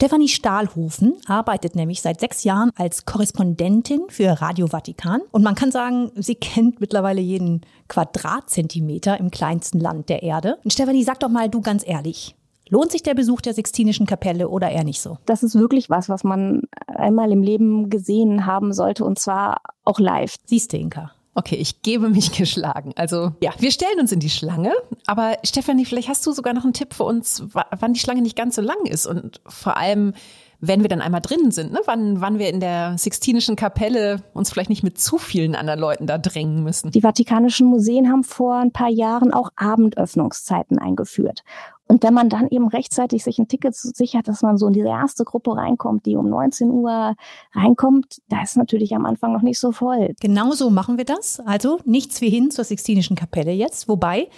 Stefanie 0.00 0.28
Stahlhofen 0.28 1.16
arbeitet 1.26 1.74
nämlich 1.74 2.02
seit 2.02 2.20
sechs 2.20 2.44
Jahren 2.44 2.70
als 2.76 3.04
Korrespondentin 3.04 4.02
für 4.10 4.40
Radio 4.40 4.68
Vatikan 4.68 5.22
und 5.32 5.42
man 5.42 5.56
kann 5.56 5.72
sagen, 5.72 6.12
sie 6.14 6.36
kennt 6.36 6.80
mittlerweile 6.80 7.20
jeden 7.20 7.62
Quadratzentimeter 7.88 9.18
im 9.18 9.32
kleinsten 9.32 9.80
Land 9.80 10.08
der 10.08 10.22
Erde. 10.22 10.58
Und 10.62 10.72
Stefanie, 10.72 11.02
sag 11.02 11.18
doch 11.18 11.28
mal 11.28 11.48
du 11.48 11.62
ganz 11.62 11.84
ehrlich, 11.84 12.36
Lohnt 12.70 12.92
sich 12.92 13.02
der 13.02 13.14
Besuch 13.14 13.40
der 13.40 13.54
Sixtinischen 13.54 14.06
Kapelle 14.06 14.50
oder 14.50 14.70
eher 14.70 14.84
nicht 14.84 15.00
so? 15.00 15.16
Das 15.24 15.42
ist 15.42 15.54
wirklich 15.54 15.88
was, 15.88 16.10
was 16.10 16.22
man 16.22 16.64
einmal 16.86 17.32
im 17.32 17.42
Leben 17.42 17.88
gesehen 17.88 18.44
haben 18.44 18.74
sollte 18.74 19.04
und 19.06 19.18
zwar 19.18 19.62
auch 19.84 19.98
live. 19.98 20.36
Siehst 20.44 20.74
du, 20.74 20.76
Inka. 20.76 21.12
Okay, 21.38 21.54
ich 21.54 21.82
gebe 21.82 22.08
mich 22.08 22.32
geschlagen. 22.36 22.92
Also 22.96 23.32
ja, 23.40 23.52
wir 23.60 23.70
stellen 23.70 24.00
uns 24.00 24.10
in 24.10 24.18
die 24.18 24.28
Schlange. 24.28 24.72
Aber 25.06 25.36
Stefanie, 25.44 25.84
vielleicht 25.84 26.08
hast 26.08 26.26
du 26.26 26.32
sogar 26.32 26.52
noch 26.52 26.64
einen 26.64 26.72
Tipp 26.72 26.92
für 26.92 27.04
uns, 27.04 27.44
wann 27.52 27.92
die 27.92 28.00
Schlange 28.00 28.22
nicht 28.22 28.34
ganz 28.34 28.56
so 28.56 28.60
lang 28.60 28.84
ist 28.86 29.06
und 29.06 29.40
vor 29.46 29.76
allem, 29.76 30.14
wenn 30.60 30.82
wir 30.82 30.88
dann 30.88 31.00
einmal 31.00 31.20
drin 31.20 31.50
sind, 31.50 31.72
ne? 31.72 31.80
wann, 31.84 32.20
wann 32.20 32.38
wir 32.38 32.48
in 32.48 32.60
der 32.60 32.98
Sixtinischen 32.98 33.54
Kapelle 33.54 34.22
uns 34.34 34.50
vielleicht 34.50 34.70
nicht 34.70 34.82
mit 34.82 34.98
zu 34.98 35.18
vielen 35.18 35.54
anderen 35.54 35.78
Leuten 35.78 36.06
da 36.06 36.18
drängen 36.18 36.64
müssen. 36.64 36.90
Die 36.90 37.00
Vatikanischen 37.00 37.68
Museen 37.68 38.10
haben 38.10 38.24
vor 38.24 38.56
ein 38.56 38.72
paar 38.72 38.88
Jahren 38.88 39.32
auch 39.32 39.50
Abendöffnungszeiten 39.56 40.78
eingeführt. 40.78 41.44
Und 41.86 42.02
wenn 42.02 42.12
man 42.12 42.28
dann 42.28 42.48
eben 42.48 42.68
rechtzeitig 42.68 43.24
sich 43.24 43.38
ein 43.38 43.48
Ticket 43.48 43.74
sichert, 43.74 44.28
dass 44.28 44.42
man 44.42 44.58
so 44.58 44.66
in 44.66 44.74
diese 44.74 44.88
erste 44.88 45.24
Gruppe 45.24 45.56
reinkommt, 45.56 46.04
die 46.04 46.16
um 46.16 46.28
19 46.28 46.70
Uhr 46.70 47.14
reinkommt, 47.54 48.20
da 48.28 48.42
ist 48.42 48.56
natürlich 48.56 48.94
am 48.94 49.06
Anfang 49.06 49.32
noch 49.32 49.42
nicht 49.42 49.58
so 49.58 49.72
voll. 49.72 50.14
Genauso 50.20 50.68
machen 50.68 50.98
wir 50.98 51.06
das. 51.06 51.40
Also 51.40 51.78
nichts 51.86 52.20
wie 52.20 52.28
hin 52.28 52.50
zur 52.50 52.64
Sixtinischen 52.64 53.16
Kapelle 53.16 53.52
jetzt. 53.52 53.88
Wobei 53.88 54.28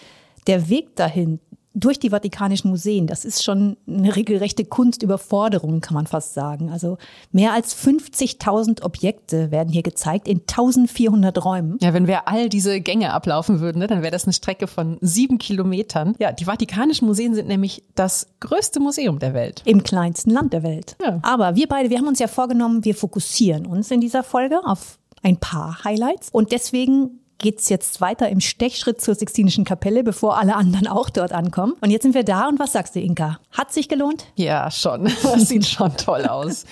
der 0.47 0.69
Weg 0.69 0.95
dahin, 0.97 1.41
durch 1.75 2.01
die 2.01 2.11
Vatikanischen 2.11 2.71
Museen. 2.71 3.07
Das 3.07 3.25
ist 3.25 3.45
schon 3.45 3.77
eine 3.87 4.17
regelrechte 4.17 4.65
Kunstüberforderung, 4.65 5.81
kann 5.81 5.95
man 5.95 6.07
fast 6.07 6.35
sagen. 6.35 6.71
Also 6.71 6.99
mehr 7.31 7.53
als 7.53 7.77
50.000 7.77 8.83
Objekte 8.83 9.51
werden 9.51 9.73
hier 9.73 9.83
gezeigt 9.83 10.27
in 10.27 10.41
1400 10.41 11.45
Räumen. 11.45 11.79
Ja, 11.81 11.95
wenn 11.95 12.07
wir 12.07 12.27
all 12.27 12.49
diese 12.49 12.81
Gänge 12.81 13.13
ablaufen 13.13 13.61
würden, 13.61 13.79
ne, 13.79 13.87
dann 13.87 14.03
wäre 14.03 14.11
das 14.11 14.25
eine 14.25 14.33
Strecke 14.33 14.67
von 14.67 14.99
sieben 15.01 15.39
Kilometern. 15.39 16.17
Ja, 16.19 16.33
die 16.33 16.45
Vatikanischen 16.45 17.07
Museen 17.07 17.35
sind 17.35 17.47
nämlich 17.47 17.85
das 17.95 18.27
größte 18.41 18.81
Museum 18.81 19.21
der 19.21 19.35
Welt. 19.35 19.63
Im 19.65 19.85
kleinsten 19.85 20.31
Land 20.31 20.53
der 20.53 20.63
Welt. 20.63 20.97
Ja. 21.01 21.21
Aber 21.23 21.55
wir 21.55 21.69
beide, 21.69 21.91
wir 21.91 21.99
haben 21.99 22.09
uns 22.09 22.19
ja 22.19 22.29
vorgenommen, 22.29 22.85
wir 22.85 22.95
fokussieren 22.95 23.67
uns 23.67 23.91
in 23.91 24.01
dieser 24.01 24.25
Folge 24.25 24.61
auf 24.65 24.99
ein 25.23 25.37
paar 25.37 25.85
Highlights. 25.85 26.31
Und 26.33 26.51
deswegen 26.51 27.21
geht's 27.41 27.69
jetzt 27.69 28.01
weiter 28.01 28.29
im 28.29 28.41
Stechschritt 28.41 29.01
zur 29.01 29.15
Sixtinischen 29.15 29.65
Kapelle, 29.65 30.05
bevor 30.05 30.39
alle 30.39 30.55
anderen 30.55 30.87
auch 30.87 31.11
dort 31.11 31.33
ankommen. 31.33 31.75
Und 31.81 31.91
jetzt 31.91 32.03
sind 32.03 32.15
wir 32.15 32.25
da. 32.25 32.47
Und 32.49 32.61
was 32.61 32.73
sagst 32.73 32.95
du, 32.95 33.01
Inka? 33.01 33.41
Hat 33.51 33.73
sich 33.73 33.89
gelohnt? 33.89 34.27
Ja, 34.37 34.71
schon. 34.71 35.11
Das 35.23 35.49
sieht 35.49 35.67
schon 35.67 35.97
toll 35.97 36.27
aus. 36.27 36.65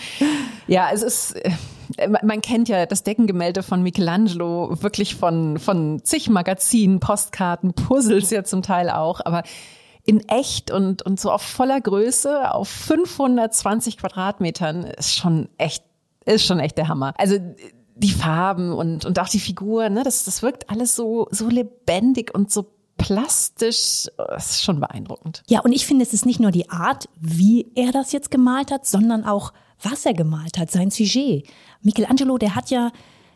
Ja, 0.67 0.91
es 0.93 1.03
ist, 1.03 1.33
äh, 1.33 2.09
man 2.09 2.41
kennt 2.41 2.69
ja 2.69 2.87
das 2.87 3.03
Deckengemälde 3.03 3.63
von 3.63 3.83
Michelangelo 3.83 4.83
wirklich 4.83 5.17
von, 5.17 5.59
von 5.59 6.03
zig 6.05 6.29
Magazinen, 6.29 7.01
Postkarten, 7.01 7.73
Puzzles 7.73 8.31
ja 8.31 8.45
zum 8.45 8.63
Teil 8.63 8.91
auch, 8.91 9.21
aber 9.25 9.43
in 10.05 10.27
echt 10.29 10.71
und, 10.71 11.03
und 11.03 11.21
so 11.21 11.31
auf 11.31 11.43
voller 11.43 11.81
Größe 11.81 12.53
auf 12.53 12.69
520 12.69 13.99
Quadratmetern 13.99 14.85
ist 14.85 15.15
schon 15.15 15.49
echt, 15.59 15.85
ist 16.25 16.47
schon 16.47 16.61
echt 16.61 16.79
der 16.79 16.89
Hammer. 16.89 17.15
Also 17.19 17.37
die 17.99 18.11
Farben 18.11 18.73
und, 18.73 19.05
und 19.05 19.19
auch 19.19 19.28
die 19.28 19.40
Figuren, 19.40 19.95
ne, 19.95 20.02
das, 20.02 20.25
das 20.25 20.43
wirkt 20.43 20.71
alles 20.71 20.95
so, 20.95 21.28
so 21.31 21.49
lebendig 21.49 22.35
und 22.35 22.50
so 22.50 22.71
plastisch. 22.97 24.09
Das 24.17 24.52
ist 24.52 24.64
schon 24.64 24.81
beeindruckend. 24.81 25.43
Ja, 25.49 25.61
und 25.61 25.73
ich 25.73 25.87
finde, 25.87 26.05
es 26.05 26.12
ist 26.12 26.26
nicht 26.26 26.40
nur 26.40 26.50
die 26.50 26.71
Art, 26.71 27.09
wie 27.21 27.67
er 27.75 27.93
das 27.93 28.12
jetzt 28.12 28.31
gemalt 28.31 28.71
hat, 28.71 28.87
sondern 28.87 29.25
auch, 29.25 29.52
was 29.83 30.07
er 30.07 30.14
gemalt 30.14 30.59
hat, 30.59 30.71
sein 30.71 30.90
Sujet. 30.90 31.47
Michelangelo, 31.83 32.38
der 32.38 32.55
hat 32.55 32.71
ja, 32.71 32.90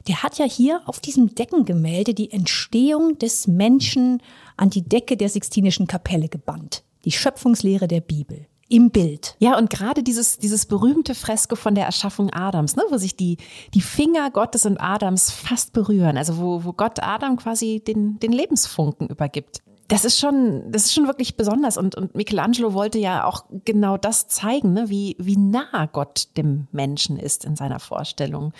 der 0.08 0.22
hat 0.22 0.38
ja 0.38 0.44
hier 0.44 0.82
auf 0.86 1.00
diesem 1.00 1.34
Deckengemälde 1.34 2.14
die 2.14 2.32
Entstehung 2.32 3.18
des 3.18 3.46
Menschen 3.46 4.20
an 4.56 4.70
die 4.70 4.82
Decke 4.82 5.16
der 5.16 5.28
Sixtinischen 5.28 5.86
Kapelle 5.86 6.28
gebannt. 6.28 6.82
Die 7.04 7.12
Schöpfungslehre 7.12 7.88
der 7.88 8.00
Bibel 8.00 8.46
im 8.72 8.90
Bild. 8.90 9.36
Ja, 9.38 9.58
und 9.58 9.68
gerade 9.68 10.02
dieses, 10.02 10.38
dieses 10.38 10.64
berühmte 10.64 11.14
Fresko 11.14 11.56
von 11.56 11.74
der 11.74 11.84
Erschaffung 11.84 12.30
Adams, 12.30 12.74
ne, 12.74 12.82
wo 12.88 12.96
sich 12.96 13.14
die, 13.14 13.36
die 13.74 13.82
Finger 13.82 14.30
Gottes 14.30 14.64
und 14.64 14.78
Adams 14.78 15.30
fast 15.30 15.74
berühren, 15.74 16.16
also 16.16 16.38
wo, 16.38 16.64
wo 16.64 16.72
Gott 16.72 17.02
Adam 17.02 17.36
quasi 17.36 17.82
den, 17.86 18.18
den 18.18 18.32
Lebensfunken 18.32 19.08
übergibt. 19.08 19.60
Das 19.88 20.06
ist 20.06 20.18
schon, 20.18 20.72
das 20.72 20.86
ist 20.86 20.94
schon 20.94 21.06
wirklich 21.06 21.36
besonders. 21.36 21.76
Und, 21.76 21.96
und 21.96 22.14
Michelangelo 22.14 22.72
wollte 22.72 22.98
ja 22.98 23.24
auch 23.26 23.44
genau 23.66 23.98
das 23.98 24.26
zeigen, 24.28 24.72
ne, 24.72 24.88
wie, 24.88 25.16
wie 25.18 25.36
nah 25.36 25.84
Gott 25.92 26.28
dem 26.38 26.66
Menschen 26.72 27.18
ist 27.18 27.44
in 27.44 27.56
seiner 27.56 27.78
Vorstellung. 27.78 28.54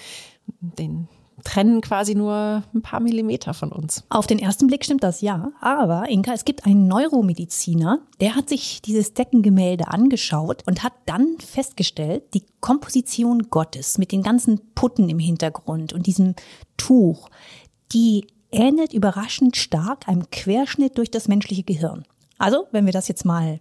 Den, 0.61 1.09
trennen 1.45 1.81
quasi 1.81 2.15
nur 2.15 2.63
ein 2.75 2.83
paar 2.83 3.01
Millimeter 3.01 3.55
von 3.55 3.73
uns. 3.73 4.05
Auf 4.09 4.27
den 4.27 4.39
ersten 4.39 4.67
Blick 4.67 4.85
stimmt 4.85 5.03
das 5.03 5.21
ja. 5.21 5.53
Aber 5.61 6.09
Inka, 6.09 6.33
es 6.33 6.45
gibt 6.45 6.67
einen 6.67 6.89
Neuromediziner, 6.89 8.01
der 8.21 8.35
hat 8.35 8.49
sich 8.49 8.83
dieses 8.83 9.15
Deckengemälde 9.15 9.89
angeschaut 9.89 10.63
und 10.67 10.83
hat 10.83 10.93
dann 11.07 11.37
festgestellt, 11.39 12.35
die 12.35 12.45
Komposition 12.61 13.51
Gottes 13.51 13.99
mit 13.99 14.13
den 14.13 14.23
ganzen 14.23 14.61
Putten 14.75 15.09
im 15.09 15.19
Hintergrund 15.19 15.93
und 15.93 16.07
diesem 16.07 16.35
Tuch, 16.77 17.29
die 17.93 18.27
ähnelt 18.51 18.93
überraschend 18.93 19.57
stark 19.57 20.09
einem 20.09 20.31
Querschnitt 20.31 20.99
durch 20.99 21.11
das 21.11 21.29
menschliche 21.29 21.63
Gehirn. 21.63 22.05
Also, 22.39 22.67
wenn 22.71 22.87
wir 22.87 22.93
das 22.93 23.09
jetzt 23.09 23.25
mal 23.25 23.61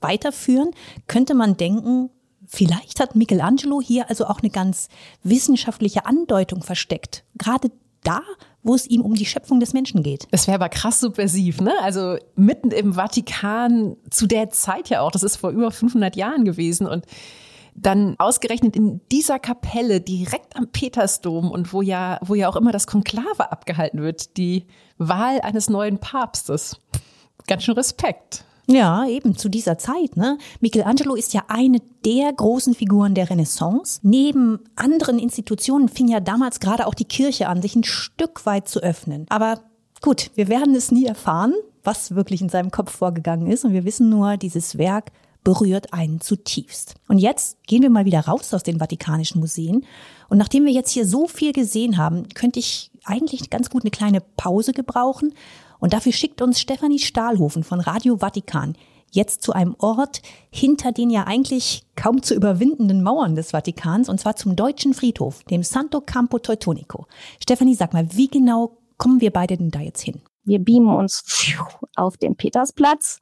weiterführen, 0.00 0.70
könnte 1.06 1.34
man 1.34 1.56
denken, 1.56 2.10
Vielleicht 2.52 2.98
hat 2.98 3.14
Michelangelo 3.14 3.80
hier 3.80 4.10
also 4.10 4.26
auch 4.26 4.40
eine 4.40 4.50
ganz 4.50 4.88
wissenschaftliche 5.22 6.04
Andeutung 6.04 6.64
versteckt. 6.64 7.22
Gerade 7.38 7.70
da, 8.02 8.22
wo 8.64 8.74
es 8.74 8.88
ihm 8.88 9.02
um 9.02 9.14
die 9.14 9.24
Schöpfung 9.24 9.60
des 9.60 9.72
Menschen 9.72 10.02
geht. 10.02 10.26
Das 10.32 10.48
wäre 10.48 10.56
aber 10.56 10.68
krass 10.68 10.98
subversiv, 10.98 11.60
ne? 11.60 11.72
Also 11.80 12.16
mitten 12.34 12.72
im 12.72 12.94
Vatikan 12.94 13.96
zu 14.10 14.26
der 14.26 14.50
Zeit 14.50 14.88
ja 14.88 15.00
auch, 15.00 15.12
das 15.12 15.22
ist 15.22 15.36
vor 15.36 15.50
über 15.50 15.70
500 15.70 16.16
Jahren 16.16 16.44
gewesen 16.44 16.88
und 16.88 17.06
dann 17.76 18.16
ausgerechnet 18.18 18.74
in 18.74 19.00
dieser 19.12 19.38
Kapelle 19.38 20.00
direkt 20.00 20.56
am 20.56 20.66
Petersdom 20.72 21.52
und 21.52 21.72
wo 21.72 21.82
ja, 21.82 22.18
wo 22.20 22.34
ja 22.34 22.48
auch 22.48 22.56
immer 22.56 22.72
das 22.72 22.88
Konklave 22.88 23.52
abgehalten 23.52 24.02
wird, 24.02 24.36
die 24.36 24.66
Wahl 24.98 25.40
eines 25.42 25.70
neuen 25.70 25.98
Papstes. 25.98 26.80
Ganz 27.46 27.62
schön 27.62 27.76
Respekt. 27.76 28.44
Ja, 28.70 29.04
eben 29.06 29.36
zu 29.36 29.48
dieser 29.48 29.78
Zeit. 29.78 30.16
Ne? 30.16 30.38
Michelangelo 30.60 31.16
ist 31.16 31.34
ja 31.34 31.42
eine 31.48 31.80
der 32.04 32.32
großen 32.32 32.74
Figuren 32.74 33.16
der 33.16 33.28
Renaissance. 33.28 33.98
Neben 34.02 34.60
anderen 34.76 35.18
Institutionen 35.18 35.88
fing 35.88 36.06
ja 36.06 36.20
damals 36.20 36.60
gerade 36.60 36.86
auch 36.86 36.94
die 36.94 37.04
Kirche 37.04 37.48
an, 37.48 37.62
sich 37.62 37.74
ein 37.74 37.82
Stück 37.82 38.46
weit 38.46 38.68
zu 38.68 38.80
öffnen. 38.80 39.26
Aber 39.28 39.60
gut, 40.02 40.30
wir 40.36 40.46
werden 40.46 40.76
es 40.76 40.92
nie 40.92 41.04
erfahren, 41.04 41.54
was 41.82 42.14
wirklich 42.14 42.42
in 42.42 42.48
seinem 42.48 42.70
Kopf 42.70 42.92
vorgegangen 42.92 43.48
ist. 43.48 43.64
Und 43.64 43.72
wir 43.72 43.84
wissen 43.84 44.08
nur, 44.08 44.36
dieses 44.36 44.78
Werk 44.78 45.10
berührt 45.42 45.92
einen 45.92 46.20
zutiefst. 46.20 46.94
Und 47.08 47.18
jetzt 47.18 47.56
gehen 47.66 47.82
wir 47.82 47.90
mal 47.90 48.04
wieder 48.04 48.20
raus 48.20 48.54
aus 48.54 48.62
den 48.62 48.78
Vatikanischen 48.78 49.40
Museen. 49.40 49.84
Und 50.28 50.38
nachdem 50.38 50.64
wir 50.64 50.72
jetzt 50.72 50.90
hier 50.90 51.06
so 51.06 51.26
viel 51.26 51.52
gesehen 51.52 51.96
haben, 51.96 52.28
könnte 52.34 52.60
ich 52.60 52.92
eigentlich 53.04 53.50
ganz 53.50 53.68
gut 53.68 53.82
eine 53.82 53.90
kleine 53.90 54.20
Pause 54.20 54.72
gebrauchen 54.72 55.32
und 55.80 55.92
dafür 55.92 56.12
schickt 56.12 56.42
uns 56.42 56.60
Stefanie 56.60 56.98
Stahlhofen 56.98 57.64
von 57.64 57.80
Radio 57.80 58.18
Vatikan 58.18 58.76
jetzt 59.10 59.42
zu 59.42 59.52
einem 59.52 59.74
Ort 59.78 60.22
hinter 60.50 60.92
den 60.92 61.10
ja 61.10 61.24
eigentlich 61.26 61.84
kaum 61.96 62.22
zu 62.22 62.34
überwindenden 62.34 63.02
Mauern 63.02 63.34
des 63.34 63.50
Vatikans, 63.50 64.08
und 64.08 64.20
zwar 64.20 64.36
zum 64.36 64.56
deutschen 64.56 64.94
Friedhof, 64.94 65.42
dem 65.44 65.62
Santo 65.62 66.00
Campo 66.00 66.38
Teutonico. 66.38 67.06
Stefanie, 67.42 67.74
sag 67.74 67.92
mal, 67.92 68.06
wie 68.12 68.28
genau 68.28 68.78
kommen 68.96 69.20
wir 69.20 69.32
beide 69.32 69.56
denn 69.56 69.70
da 69.70 69.80
jetzt 69.80 70.02
hin? 70.02 70.22
Wir 70.44 70.58
beamen 70.58 70.94
uns 70.94 71.24
auf 71.96 72.16
den 72.16 72.36
Petersplatz 72.36 73.18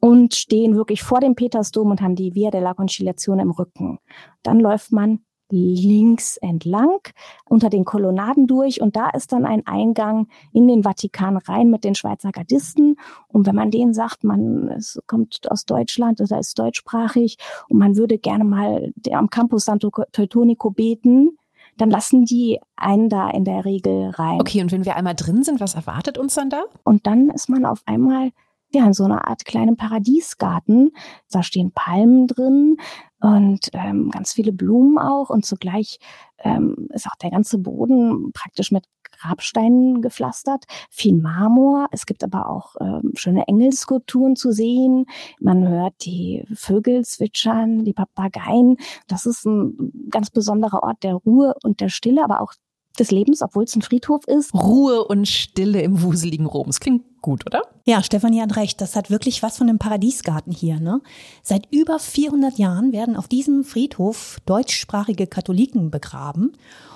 und 0.00 0.34
stehen 0.34 0.76
wirklich 0.76 1.02
vor 1.02 1.20
dem 1.20 1.34
Petersdom 1.34 1.90
und 1.90 2.00
haben 2.00 2.14
die 2.14 2.34
Via 2.34 2.50
della 2.50 2.74
Conciliazione 2.74 3.42
im 3.42 3.50
Rücken. 3.50 3.98
Dann 4.42 4.60
läuft 4.60 4.92
man 4.92 5.20
links 5.50 6.36
entlang 6.38 7.00
unter 7.48 7.70
den 7.70 7.84
Kolonnaden 7.84 8.46
durch 8.46 8.80
und 8.80 8.96
da 8.96 9.10
ist 9.10 9.32
dann 9.32 9.44
ein 9.44 9.66
Eingang 9.66 10.28
in 10.52 10.68
den 10.68 10.82
Vatikan 10.82 11.36
rein 11.36 11.70
mit 11.70 11.84
den 11.84 11.94
Schweizer 11.94 12.32
Gardisten 12.32 12.96
und 13.28 13.46
wenn 13.46 13.54
man 13.54 13.70
denen 13.70 13.94
sagt, 13.94 14.24
man 14.24 14.68
es 14.68 15.00
kommt 15.06 15.50
aus 15.50 15.64
Deutschland 15.64 16.20
oder 16.20 16.38
ist 16.38 16.58
deutschsprachig 16.58 17.38
und 17.68 17.78
man 17.78 17.96
würde 17.96 18.18
gerne 18.18 18.44
mal 18.44 18.92
am 19.10 19.30
Campus 19.30 19.64
Santo 19.64 19.90
Teutonico 20.12 20.70
beten, 20.70 21.38
dann 21.76 21.90
lassen 21.90 22.24
die 22.24 22.58
einen 22.76 23.08
da 23.08 23.30
in 23.30 23.44
der 23.44 23.64
Regel 23.64 24.10
rein. 24.10 24.40
Okay, 24.40 24.60
und 24.62 24.72
wenn 24.72 24.84
wir 24.84 24.96
einmal 24.96 25.14
drin 25.14 25.44
sind, 25.44 25.60
was 25.60 25.74
erwartet 25.74 26.18
uns 26.18 26.34
dann 26.34 26.50
da? 26.50 26.64
Und 26.84 27.06
dann 27.06 27.30
ist 27.30 27.48
man 27.48 27.64
auf 27.64 27.82
einmal 27.86 28.30
ja, 28.72 28.86
in 28.86 28.92
so 28.92 29.04
einer 29.04 29.26
Art 29.28 29.44
kleinen 29.44 29.76
Paradiesgarten. 29.76 30.92
Da 31.30 31.42
stehen 31.42 31.72
Palmen 31.72 32.26
drin 32.26 32.76
und 33.20 33.70
ähm, 33.72 34.10
ganz 34.10 34.32
viele 34.32 34.52
Blumen 34.52 34.98
auch 34.98 35.30
und 35.30 35.44
zugleich 35.44 35.98
ähm, 36.38 36.88
ist 36.92 37.06
auch 37.06 37.16
der 37.16 37.30
ganze 37.30 37.58
Boden 37.58 38.30
praktisch 38.32 38.70
mit 38.70 38.84
Grabsteinen 39.20 40.02
gepflastert, 40.02 40.64
viel 40.90 41.16
Marmor. 41.16 41.88
Es 41.90 42.06
gibt 42.06 42.22
aber 42.22 42.48
auch 42.48 42.76
ähm, 42.80 43.12
schöne 43.14 43.48
Engelskulpturen 43.48 44.36
zu 44.36 44.52
sehen. 44.52 45.06
Man 45.40 45.66
hört 45.66 45.94
die 46.04 46.44
Vögel 46.54 47.04
zwitschern, 47.04 47.84
die 47.84 47.94
Papageien. 47.94 48.76
Das 49.08 49.26
ist 49.26 49.44
ein 49.44 50.08
ganz 50.10 50.30
besonderer 50.30 50.82
Ort 50.82 51.02
der 51.02 51.14
Ruhe 51.14 51.54
und 51.64 51.80
der 51.80 51.88
Stille, 51.88 52.22
aber 52.22 52.40
auch 52.40 52.52
des 52.98 53.10
Lebens, 53.10 53.42
obwohl 53.42 53.64
es 53.64 53.74
ein 53.74 53.82
Friedhof 53.82 54.26
ist. 54.26 54.54
Ruhe 54.54 55.04
und 55.04 55.26
Stille 55.26 55.82
im 55.82 56.02
wuseligen 56.02 56.46
Rom. 56.46 56.66
Das 56.66 56.80
klingt 56.80 57.04
gut, 57.22 57.46
oder? 57.46 57.62
Ja, 57.84 58.02
Stefanie 58.02 58.40
hat 58.40 58.56
recht. 58.56 58.80
Das 58.80 58.96
hat 58.96 59.10
wirklich 59.10 59.42
was 59.42 59.58
von 59.58 59.68
einem 59.68 59.78
Paradiesgarten 59.78 60.52
hier. 60.52 60.80
Ne? 60.80 61.00
Seit 61.42 61.72
über 61.72 61.98
400 61.98 62.58
Jahren 62.58 62.92
werden 62.92 63.16
auf 63.16 63.28
diesem 63.28 63.64
Friedhof 63.64 64.38
deutschsprachige 64.46 65.26
Katholiken 65.26 65.90
begraben. 65.90 66.52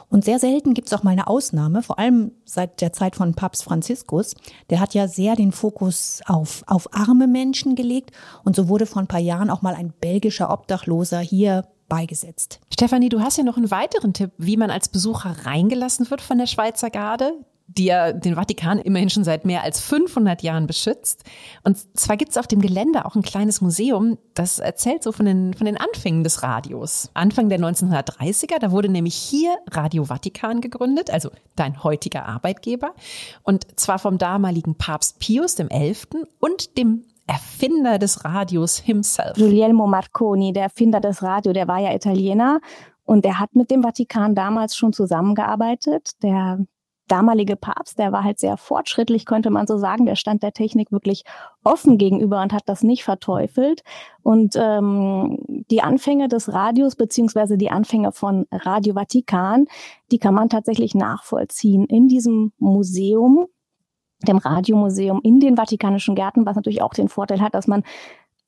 Und 0.09 0.26
sehr 0.26 0.38
selten 0.38 0.75
gibt 0.75 0.88
es 0.88 0.93
auch 0.93 1.02
mal 1.02 1.12
eine 1.12 1.26
Ausnahme, 1.26 1.83
vor 1.83 1.99
allem 1.99 2.33
seit 2.45 2.83
der 2.83 2.93
Zeit 2.93 3.17
von 3.17 3.33
Papst 3.33 3.64
Franziskus. 3.64 4.35
Der 4.69 4.79
hat 4.79 4.93
ja 4.93 5.09
sehr 5.09 5.37
den 5.37 5.52
Fokus 5.52 6.21
auf, 6.26 6.62
auf 6.67 6.93
arme 6.95 7.26
Menschen 7.26 7.75
gelegt. 7.76 8.11
Und 8.45 8.55
so 8.55 8.69
wurde 8.69 8.85
vor 8.85 9.00
ein 9.00 9.09
paar 9.09 9.21
Jahren 9.21 9.49
auch 9.49 9.62
mal 9.62 9.75
ein 9.75 9.95
belgischer 10.02 10.52
Obdachloser 10.52 11.21
hier 11.21 11.64
beigesetzt. 11.88 12.61
Stefanie, 12.71 13.09
du 13.09 13.21
hast 13.21 13.38
ja 13.38 13.45
noch 13.45 13.57
einen 13.57 13.71
weiteren 13.71 14.12
Tipp, 14.12 14.33
wie 14.37 14.59
man 14.59 14.71
als 14.71 14.91
Besucher 14.91 15.35
reingelassen 15.45 16.11
wird 16.11 16.21
von 16.21 16.37
der 16.37 16.47
Schweizer 16.47 16.91
Garde 16.91 17.35
die 17.79 17.87
ja 17.87 18.12
den 18.12 18.35
Vatikan 18.35 18.79
immerhin 18.79 19.11
schon 19.11 19.25
seit 19.25 19.45
mehr 19.45 19.62
als 19.62 19.81
500 19.81 20.43
Jahren 20.43 20.67
beschützt. 20.67 21.25
Und 21.62 21.79
zwar 21.97 22.17
gibt 22.17 22.33
es 22.33 22.38
auf 22.38 22.47
dem 22.47 22.61
Gelände 22.61 23.05
auch 23.05 23.14
ein 23.14 23.23
kleines 23.23 23.61
Museum, 23.61 24.19
das 24.35 24.59
erzählt 24.59 25.02
so 25.02 25.12
von 25.12 25.26
den, 25.26 25.55
von 25.55 25.67
den 25.67 25.76
Anfängen 25.76 26.25
des 26.25 26.43
Radios. 26.43 27.11
Anfang 27.14 27.49
der 27.49 27.59
1930er, 27.59 28.59
da 28.59 28.71
wurde 28.71 28.88
nämlich 28.88 29.14
hier 29.14 29.57
Radio 29.71 30.05
Vatikan 30.05 30.61
gegründet, 30.61 31.11
also 31.11 31.31
dein 31.57 31.83
heutiger 31.83 32.26
Arbeitgeber. 32.26 32.95
Und 33.43 33.67
zwar 33.79 33.99
vom 33.99 34.19
damaligen 34.19 34.75
Papst 34.75 35.19
Pius 35.19 35.57
XI. 35.57 35.95
und 36.38 36.76
dem 36.76 37.05
Erfinder 37.26 37.99
des 37.99 38.25
Radios 38.25 38.79
himself. 38.79 39.35
Guglielmo 39.37 39.87
Marconi, 39.87 40.52
der 40.52 40.64
Erfinder 40.64 41.00
des 41.00 41.23
Radios, 41.23 41.55
der 41.55 41.69
war 41.69 41.79
ja 41.79 41.95
Italiener 41.95 42.61
und 43.05 43.25
er 43.25 43.38
hat 43.38 43.55
mit 43.55 43.71
dem 43.71 43.83
Vatikan 43.83 44.35
damals 44.35 44.76
schon 44.76 44.93
zusammengearbeitet. 44.93 46.11
Der 46.23 46.59
damalige 47.09 47.56
Papst, 47.56 47.99
der 47.99 48.12
war 48.12 48.25
halt 48.25 48.38
sehr 48.38 48.56
fortschrittlich, 48.56 49.26
könnte 49.26 49.50
man 49.50 49.66
so 49.66 49.76
sagen. 49.76 50.06
Der 50.06 50.16
stand 50.16 50.42
der 50.42 50.52
Technik 50.52 50.92
wirklich 50.92 51.25
offen 51.64 51.99
gegenüber 51.99 52.42
und 52.42 52.52
hat 52.52 52.62
das 52.66 52.82
nicht 52.82 53.04
verteufelt. 53.04 53.82
Und 54.23 54.54
ähm, 54.56 55.38
die 55.71 55.82
Anfänge 55.82 56.28
des 56.28 56.52
Radios 56.52 56.97
beziehungsweise 56.97 57.59
die 57.59 57.71
Anfänge 57.71 58.12
von 58.12 58.47
Radio 58.50 58.94
Vatikan, 58.94 59.66
die 60.11 60.18
kann 60.18 60.35
man 60.35 60.49
tatsächlich 60.49 60.94
nachvollziehen 60.94 61.85
in 61.87 62.09
diesem 62.09 62.52
Museum 62.59 63.47
dem 64.26 64.38
Radiomuseum 64.38 65.21
in 65.23 65.40
den 65.40 65.56
Vatikanischen 65.56 66.14
Gärten, 66.14 66.47
was 66.47 66.56
natürlich 66.56 66.82
auch 66.82 66.94
den 66.94 67.09
Vorteil 67.09 67.40
hat, 67.40 67.54
dass 67.54 67.66
man 67.66 67.82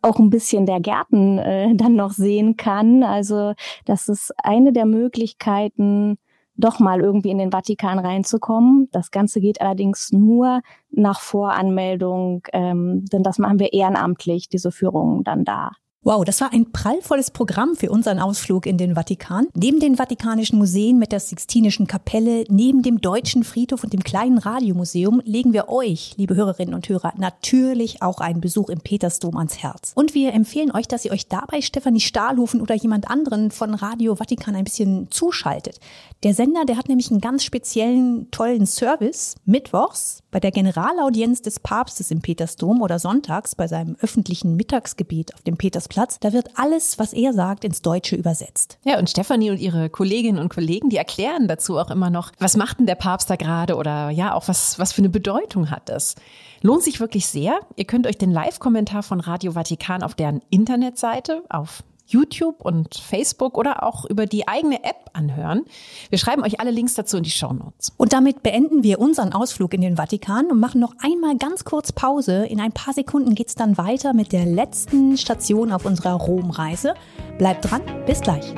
auch 0.02 0.18
ein 0.18 0.30
bisschen 0.30 0.66
der 0.66 0.80
Gärten 0.80 1.38
äh, 1.38 1.74
dann 1.74 1.96
noch 1.96 2.12
sehen 2.12 2.56
kann. 2.56 3.02
Also 3.02 3.54
das 3.84 4.08
ist 4.08 4.32
eine 4.42 4.72
der 4.72 4.86
Möglichkeiten, 4.86 6.18
doch 6.56 6.78
mal 6.78 7.00
irgendwie 7.00 7.30
in 7.30 7.38
den 7.38 7.50
Vatikan 7.50 7.98
reinzukommen. 7.98 8.88
Das 8.92 9.10
Ganze 9.10 9.40
geht 9.40 9.60
allerdings 9.60 10.12
nur 10.12 10.60
nach 10.90 11.20
Voranmeldung, 11.20 12.42
ähm, 12.52 13.04
denn 13.06 13.22
das 13.22 13.38
machen 13.38 13.58
wir 13.58 13.72
ehrenamtlich, 13.72 14.48
diese 14.48 14.70
Führungen 14.70 15.24
dann 15.24 15.44
da. 15.44 15.72
Wow, 16.06 16.22
das 16.22 16.42
war 16.42 16.52
ein 16.52 16.70
prallvolles 16.70 17.30
Programm 17.30 17.76
für 17.76 17.90
unseren 17.90 18.18
Ausflug 18.18 18.66
in 18.66 18.76
den 18.76 18.94
Vatikan. 18.94 19.46
Neben 19.54 19.80
den 19.80 19.96
Vatikanischen 19.96 20.58
Museen 20.58 20.98
mit 20.98 21.12
der 21.12 21.20
Sixtinischen 21.20 21.86
Kapelle, 21.86 22.44
neben 22.50 22.82
dem 22.82 23.00
Deutschen 23.00 23.42
Friedhof 23.42 23.84
und 23.84 23.94
dem 23.94 24.04
kleinen 24.04 24.36
Radiomuseum 24.36 25.22
legen 25.24 25.54
wir 25.54 25.70
euch, 25.70 26.12
liebe 26.18 26.36
Hörerinnen 26.36 26.74
und 26.74 26.86
Hörer, 26.90 27.14
natürlich 27.16 28.02
auch 28.02 28.20
einen 28.20 28.42
Besuch 28.42 28.68
im 28.68 28.80
Petersdom 28.80 29.38
ans 29.38 29.62
Herz. 29.62 29.92
Und 29.94 30.12
wir 30.12 30.34
empfehlen 30.34 30.72
euch, 30.72 30.88
dass 30.88 31.06
ihr 31.06 31.10
euch 31.10 31.26
dabei 31.28 31.62
Stefanie 31.62 32.00
Stahlhofen 32.00 32.60
oder 32.60 32.74
jemand 32.74 33.08
anderen 33.08 33.50
von 33.50 33.72
Radio 33.72 34.16
Vatikan 34.16 34.54
ein 34.56 34.64
bisschen 34.64 35.10
zuschaltet. 35.10 35.80
Der 36.22 36.34
Sender, 36.34 36.66
der 36.66 36.76
hat 36.76 36.90
nämlich 36.90 37.10
einen 37.10 37.22
ganz 37.22 37.44
speziellen, 37.44 38.30
tollen 38.30 38.66
Service. 38.66 39.36
Mittwochs 39.46 40.22
bei 40.30 40.40
der 40.40 40.50
Generalaudienz 40.50 41.40
des 41.40 41.60
Papstes 41.60 42.10
im 42.10 42.20
Petersdom 42.20 42.82
oder 42.82 42.98
sonntags 42.98 43.54
bei 43.54 43.68
seinem 43.68 43.96
öffentlichen 44.02 44.56
Mittagsgebet 44.56 45.32
auf 45.32 45.40
dem 45.42 45.56
Petersplatz 45.56 45.93
Platz. 45.94 46.18
Da 46.18 46.32
wird 46.32 46.48
alles, 46.56 46.98
was 46.98 47.12
er 47.12 47.32
sagt, 47.32 47.64
ins 47.64 47.80
Deutsche 47.80 48.16
übersetzt. 48.16 48.78
Ja, 48.84 48.98
und 48.98 49.08
Stefanie 49.08 49.50
und 49.50 49.58
ihre 49.58 49.88
Kolleginnen 49.88 50.40
und 50.40 50.48
Kollegen, 50.48 50.90
die 50.90 50.96
erklären 50.96 51.46
dazu 51.46 51.78
auch 51.78 51.88
immer 51.88 52.10
noch, 52.10 52.32
was 52.40 52.56
macht 52.56 52.80
denn 52.80 52.86
der 52.86 52.96
Papst 52.96 53.30
da 53.30 53.36
gerade 53.36 53.76
oder 53.76 54.10
ja, 54.10 54.34
auch 54.34 54.48
was, 54.48 54.76
was 54.80 54.92
für 54.92 55.02
eine 55.02 55.08
Bedeutung 55.08 55.70
hat 55.70 55.88
das. 55.88 56.16
Lohnt 56.62 56.82
sich 56.82 56.98
wirklich 56.98 57.26
sehr. 57.28 57.60
Ihr 57.76 57.84
könnt 57.84 58.08
euch 58.08 58.18
den 58.18 58.32
Live-Kommentar 58.32 59.04
von 59.04 59.20
Radio 59.20 59.52
Vatikan 59.52 60.02
auf 60.02 60.14
deren 60.14 60.42
Internetseite 60.50 61.44
auf 61.48 61.84
YouTube 62.06 62.60
und 62.64 62.94
Facebook 62.94 63.56
oder 63.56 63.82
auch 63.82 64.04
über 64.04 64.26
die 64.26 64.46
eigene 64.46 64.84
App 64.84 65.10
anhören. 65.12 65.62
Wir 66.10 66.18
schreiben 66.18 66.42
euch 66.42 66.60
alle 66.60 66.70
Links 66.70 66.94
dazu 66.94 67.16
in 67.16 67.22
die 67.22 67.30
Show 67.30 67.52
Notes. 67.52 67.92
Und 67.96 68.12
damit 68.12 68.42
beenden 68.42 68.82
wir 68.82 68.98
unseren 68.98 69.32
Ausflug 69.32 69.74
in 69.74 69.80
den 69.80 69.96
Vatikan 69.96 70.50
und 70.50 70.60
machen 70.60 70.80
noch 70.80 70.94
einmal 71.02 71.36
ganz 71.36 71.64
kurz 71.64 71.92
Pause. 71.92 72.46
In 72.46 72.60
ein 72.60 72.72
paar 72.72 72.94
Sekunden 72.94 73.34
geht's 73.34 73.54
dann 73.54 73.78
weiter 73.78 74.12
mit 74.12 74.32
der 74.32 74.44
letzten 74.44 75.16
Station 75.16 75.72
auf 75.72 75.84
unserer 75.84 76.14
Romreise. 76.14 76.94
Bleibt 77.38 77.70
dran, 77.70 77.82
bis 78.06 78.20
gleich. 78.20 78.52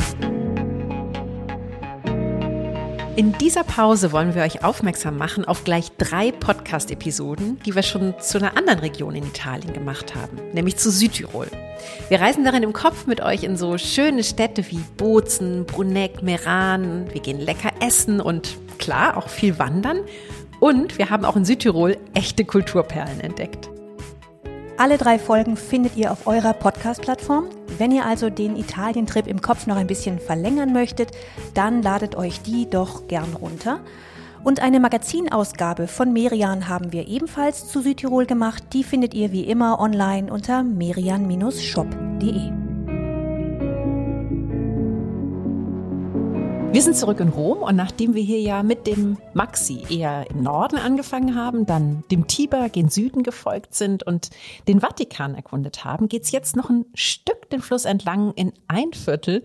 In 3.16 3.32
dieser 3.38 3.64
Pause 3.64 4.12
wollen 4.12 4.35
wir 4.35 4.42
euch 4.42 4.62
aufmerksam 4.62 5.16
machen 5.16 5.46
auf 5.46 5.64
gleich 5.64 5.90
drei 5.96 6.32
Podcast-Episoden, 6.32 7.59
die 7.64 7.74
wir 7.74 7.82
schon 7.82 8.14
zu 8.20 8.37
einer 8.37 8.59
anderen 8.59 8.80
Region 8.80 9.14
in 9.14 9.24
Italien 9.24 9.72
gemacht 9.72 10.14
haben, 10.14 10.37
nämlich 10.52 10.76
zu 10.76 10.90
Südtirol. 10.90 11.48
Wir 12.08 12.20
reisen 12.20 12.44
darin 12.44 12.62
im 12.62 12.72
Kopf 12.72 13.06
mit 13.06 13.20
euch 13.20 13.42
in 13.42 13.56
so 13.56 13.78
schöne 13.78 14.24
Städte 14.24 14.70
wie 14.70 14.80
Bozen, 14.96 15.66
Bruneck, 15.66 16.22
Meran. 16.22 17.06
Wir 17.12 17.20
gehen 17.20 17.40
lecker 17.40 17.70
essen 17.80 18.20
und 18.20 18.56
klar 18.78 19.16
auch 19.16 19.28
viel 19.28 19.58
wandern. 19.58 20.00
Und 20.60 20.98
wir 20.98 21.10
haben 21.10 21.24
auch 21.24 21.36
in 21.36 21.44
Südtirol 21.44 21.96
echte 22.14 22.44
Kulturperlen 22.44 23.20
entdeckt. 23.20 23.68
Alle 24.78 24.98
drei 24.98 25.18
Folgen 25.18 25.56
findet 25.56 25.96
ihr 25.96 26.12
auf 26.12 26.26
eurer 26.26 26.52
Podcast-Plattform. 26.52 27.46
Wenn 27.78 27.92
ihr 27.92 28.04
also 28.04 28.28
den 28.28 28.56
Italien-Trip 28.56 29.26
im 29.26 29.40
Kopf 29.40 29.66
noch 29.66 29.76
ein 29.76 29.86
bisschen 29.86 30.18
verlängern 30.18 30.72
möchtet, 30.74 31.12
dann 31.54 31.82
ladet 31.82 32.14
euch 32.14 32.42
die 32.42 32.68
doch 32.68 33.08
gern 33.08 33.32
runter. 33.34 33.80
Und 34.44 34.61
eine 34.61 34.81
Magazinausgabe 34.81 35.88
von 35.88 36.12
Merian 36.12 36.68
haben 36.68 36.92
wir 36.92 37.09
ebenfalls 37.09 37.68
zu 37.68 37.81
Südtirol 37.81 38.27
gemacht. 38.27 38.62
Die 38.72 38.85
findet 38.85 39.14
ihr 39.14 39.33
wie 39.33 39.44
immer 39.44 39.81
online 39.81 40.33
unter 40.33 40.62
merian-shop.de. 40.62 42.66
Wir 46.77 46.83
sind 46.83 46.94
zurück 46.94 47.20
in 47.20 47.31
Rom 47.31 47.62
und 47.62 47.75
nachdem 47.75 48.12
wir 48.12 48.22
hier 48.22 48.42
ja 48.42 48.62
mit 48.62 48.87
dem 48.87 49.16
Maxi 49.33 49.83
eher 49.88 50.29
im 50.29 50.42
Norden 50.42 50.77
angefangen 50.77 51.35
haben, 51.35 51.64
dann 51.64 52.05
dem 52.11 52.27
Tiber 52.27 52.68
gen 52.68 52.90
Süden 52.90 53.22
gefolgt 53.22 53.75
sind 53.75 54.03
und 54.03 54.29
den 54.68 54.81
Vatikan 54.81 55.35
erkundet 55.35 55.87
haben, 55.87 56.11
geht's 56.11 56.33
jetzt 56.33 56.55
noch 56.55 56.68
ein 56.68 56.85
Stück 56.92 57.49
den 57.49 57.62
Fluss 57.62 57.87
entlang 57.87 58.35
in 58.35 58.53
ein 58.68 58.92
Viertel, 58.92 59.42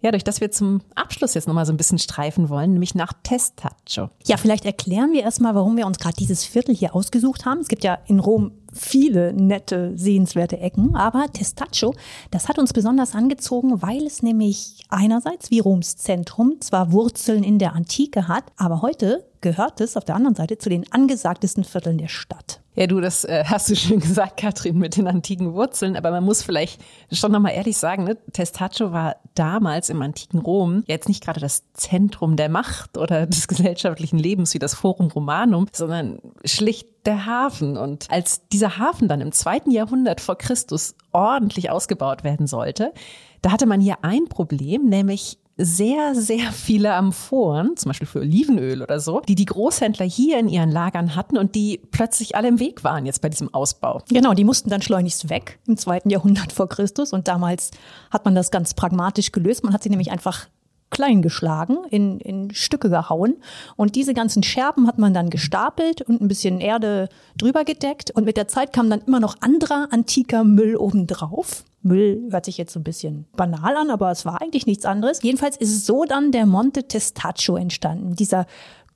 Ja, 0.00 0.10
durch 0.10 0.24
das 0.24 0.40
wir 0.40 0.50
zum 0.50 0.82
Abschluss 0.94 1.34
jetzt 1.34 1.46
nochmal 1.46 1.66
so 1.66 1.72
ein 1.72 1.76
bisschen 1.76 1.98
streifen 1.98 2.48
wollen, 2.48 2.72
nämlich 2.72 2.94
nach 2.94 3.12
Testaccio. 3.22 4.10
Ja, 4.26 4.36
vielleicht 4.36 4.64
erklären 4.64 5.12
wir 5.12 5.22
erstmal, 5.22 5.54
warum 5.54 5.76
wir 5.76 5.86
uns 5.86 5.98
gerade 5.98 6.16
dieses 6.16 6.44
Viertel 6.44 6.74
hier 6.74 6.94
ausgesucht 6.94 7.44
haben. 7.44 7.60
Es 7.60 7.68
gibt 7.68 7.84
ja 7.84 7.98
in 8.06 8.20
Rom 8.20 8.52
viele 8.72 9.32
nette, 9.32 9.96
sehenswerte 9.96 10.58
Ecken. 10.58 10.94
Aber 10.94 11.26
Testaccio, 11.32 11.94
das 12.30 12.48
hat 12.48 12.58
uns 12.58 12.72
besonders 12.72 13.14
angezogen, 13.14 13.82
weil 13.82 14.06
es 14.06 14.22
nämlich 14.22 14.84
einerseits 14.88 15.50
wie 15.50 15.60
Roms 15.60 15.96
Zentrum 15.96 16.60
zwar 16.60 16.92
Wurzeln 16.92 17.42
in 17.42 17.58
der 17.58 17.74
Antike 17.74 18.28
hat, 18.28 18.44
aber 18.56 18.82
heute 18.82 19.24
gehört 19.40 19.80
es 19.80 19.96
auf 19.96 20.04
der 20.04 20.16
anderen 20.16 20.34
Seite 20.34 20.58
zu 20.58 20.68
den 20.68 20.90
angesagtesten 20.92 21.64
Vierteln 21.64 21.98
der 21.98 22.08
Stadt. 22.08 22.60
Ja, 22.76 22.86
du, 22.86 23.00
das 23.00 23.24
äh, 23.24 23.44
hast 23.46 23.70
du 23.70 23.74
schon 23.74 24.00
gesagt, 24.00 24.36
Katrin, 24.40 24.78
mit 24.78 24.96
den 24.96 25.08
antiken 25.08 25.54
Wurzeln. 25.54 25.96
Aber 25.96 26.10
man 26.10 26.22
muss 26.22 26.42
vielleicht 26.42 26.80
schon 27.10 27.32
nochmal 27.32 27.52
ehrlich 27.54 27.78
sagen, 27.78 28.04
ne? 28.04 28.18
Testaccio 28.32 28.92
war 28.92 29.16
damals 29.34 29.88
im 29.88 30.00
antiken 30.02 30.38
Rom 30.38 30.84
jetzt 30.86 31.08
nicht 31.08 31.24
gerade 31.24 31.40
das 31.40 31.64
Zentrum 31.72 32.36
der 32.36 32.50
Macht 32.50 32.98
oder 32.98 33.26
des 33.26 33.48
gesellschaftlichen 33.48 34.18
Lebens 34.18 34.52
wie 34.54 34.58
das 34.58 34.74
Forum 34.74 35.08
Romanum, 35.08 35.66
sondern 35.72 36.20
schlicht 36.44 36.88
der 37.06 37.24
Hafen. 37.24 37.78
Und 37.78 38.10
als 38.10 38.46
dieser 38.48 38.78
Hafen 38.78 39.08
dann 39.08 39.22
im 39.22 39.32
zweiten 39.32 39.70
Jahrhundert 39.70 40.20
vor 40.20 40.36
Christus 40.36 40.94
ordentlich 41.12 41.70
ausgebaut 41.70 42.24
werden 42.24 42.46
sollte, 42.46 42.92
da 43.40 43.52
hatte 43.52 43.66
man 43.66 43.80
hier 43.80 43.98
ein 44.02 44.28
Problem, 44.28 44.86
nämlich 44.86 45.38
sehr, 45.58 46.14
sehr 46.14 46.52
viele 46.52 46.94
Amphoren, 46.94 47.76
zum 47.76 47.90
Beispiel 47.90 48.06
für 48.06 48.20
Olivenöl 48.20 48.82
oder 48.82 49.00
so, 49.00 49.20
die 49.20 49.34
die 49.34 49.46
Großhändler 49.46 50.04
hier 50.04 50.38
in 50.38 50.48
ihren 50.48 50.70
Lagern 50.70 51.16
hatten 51.16 51.38
und 51.38 51.54
die 51.54 51.80
plötzlich 51.90 52.36
alle 52.36 52.48
im 52.48 52.60
Weg 52.60 52.84
waren 52.84 53.06
jetzt 53.06 53.22
bei 53.22 53.30
diesem 53.30 53.52
Ausbau. 53.54 54.02
Genau, 54.10 54.34
die 54.34 54.44
mussten 54.44 54.68
dann 54.68 54.82
schleunigst 54.82 55.30
weg 55.30 55.58
im 55.66 55.76
zweiten 55.78 56.10
Jahrhundert 56.10 56.52
vor 56.52 56.68
Christus 56.68 57.12
und 57.12 57.26
damals 57.26 57.70
hat 58.10 58.24
man 58.24 58.34
das 58.34 58.50
ganz 58.50 58.74
pragmatisch 58.74 59.32
gelöst. 59.32 59.64
Man 59.64 59.72
hat 59.72 59.82
sie 59.82 59.90
nämlich 59.90 60.10
einfach 60.10 60.46
klein 60.90 61.22
geschlagen, 61.22 61.78
in, 61.90 62.20
in 62.20 62.54
Stücke 62.54 62.90
gehauen. 62.90 63.36
Und 63.76 63.96
diese 63.96 64.14
ganzen 64.14 64.42
Scherben 64.42 64.86
hat 64.86 64.98
man 64.98 65.12
dann 65.12 65.30
gestapelt 65.30 66.02
und 66.02 66.20
ein 66.20 66.28
bisschen 66.28 66.60
Erde 66.60 67.08
drüber 67.36 67.64
gedeckt. 67.64 68.10
Und 68.12 68.24
mit 68.24 68.36
der 68.36 68.48
Zeit 68.48 68.72
kam 68.72 68.88
dann 68.88 69.02
immer 69.06 69.20
noch 69.20 69.36
anderer 69.40 69.88
antiker 69.90 70.44
Müll 70.44 70.76
obendrauf. 70.76 71.64
Müll 71.82 72.28
hört 72.30 72.44
sich 72.44 72.58
jetzt 72.58 72.72
so 72.72 72.80
ein 72.80 72.84
bisschen 72.84 73.26
banal 73.36 73.76
an, 73.76 73.90
aber 73.90 74.10
es 74.10 74.24
war 74.24 74.40
eigentlich 74.40 74.66
nichts 74.66 74.84
anderes. 74.84 75.22
Jedenfalls 75.22 75.56
ist 75.56 75.86
so 75.86 76.04
dann 76.04 76.32
der 76.32 76.46
Monte 76.46 76.84
Testaccio 76.84 77.56
entstanden. 77.56 78.14
Dieser 78.14 78.46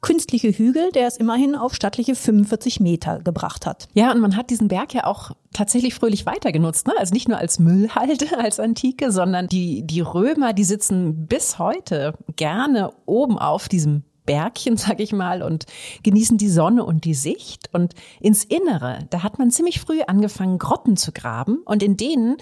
künstliche 0.00 0.50
Hügel, 0.50 0.92
der 0.92 1.06
es 1.06 1.16
immerhin 1.16 1.54
auf 1.54 1.74
stattliche 1.74 2.14
45 2.14 2.80
Meter 2.80 3.20
gebracht 3.20 3.66
hat. 3.66 3.88
Ja, 3.94 4.12
und 4.12 4.20
man 4.20 4.36
hat 4.36 4.50
diesen 4.50 4.68
Berg 4.68 4.94
ja 4.94 5.04
auch 5.04 5.32
tatsächlich 5.52 5.94
fröhlich 5.94 6.26
weitergenutzt. 6.26 6.86
Ne? 6.86 6.94
Also 6.98 7.12
nicht 7.12 7.28
nur 7.28 7.38
als 7.38 7.58
Müllhalde, 7.58 8.26
als 8.38 8.60
Antike, 8.60 9.12
sondern 9.12 9.46
die, 9.46 9.82
die 9.86 10.00
Römer, 10.00 10.52
die 10.52 10.64
sitzen 10.64 11.26
bis 11.26 11.58
heute 11.58 12.14
gerne 12.36 12.92
oben 13.06 13.38
auf 13.38 13.68
diesem 13.68 14.04
Bergchen, 14.30 14.76
sag 14.76 15.00
ich 15.00 15.12
mal, 15.12 15.42
und 15.42 15.66
genießen 16.04 16.38
die 16.38 16.48
Sonne 16.48 16.84
und 16.84 17.04
die 17.04 17.14
Sicht. 17.14 17.68
Und 17.72 17.94
ins 18.20 18.44
Innere, 18.44 19.00
da 19.10 19.24
hat 19.24 19.40
man 19.40 19.50
ziemlich 19.50 19.80
früh 19.80 20.02
angefangen, 20.06 20.58
Grotten 20.58 20.96
zu 20.96 21.10
graben. 21.10 21.58
Und 21.64 21.82
in 21.82 21.96
denen, 21.96 22.36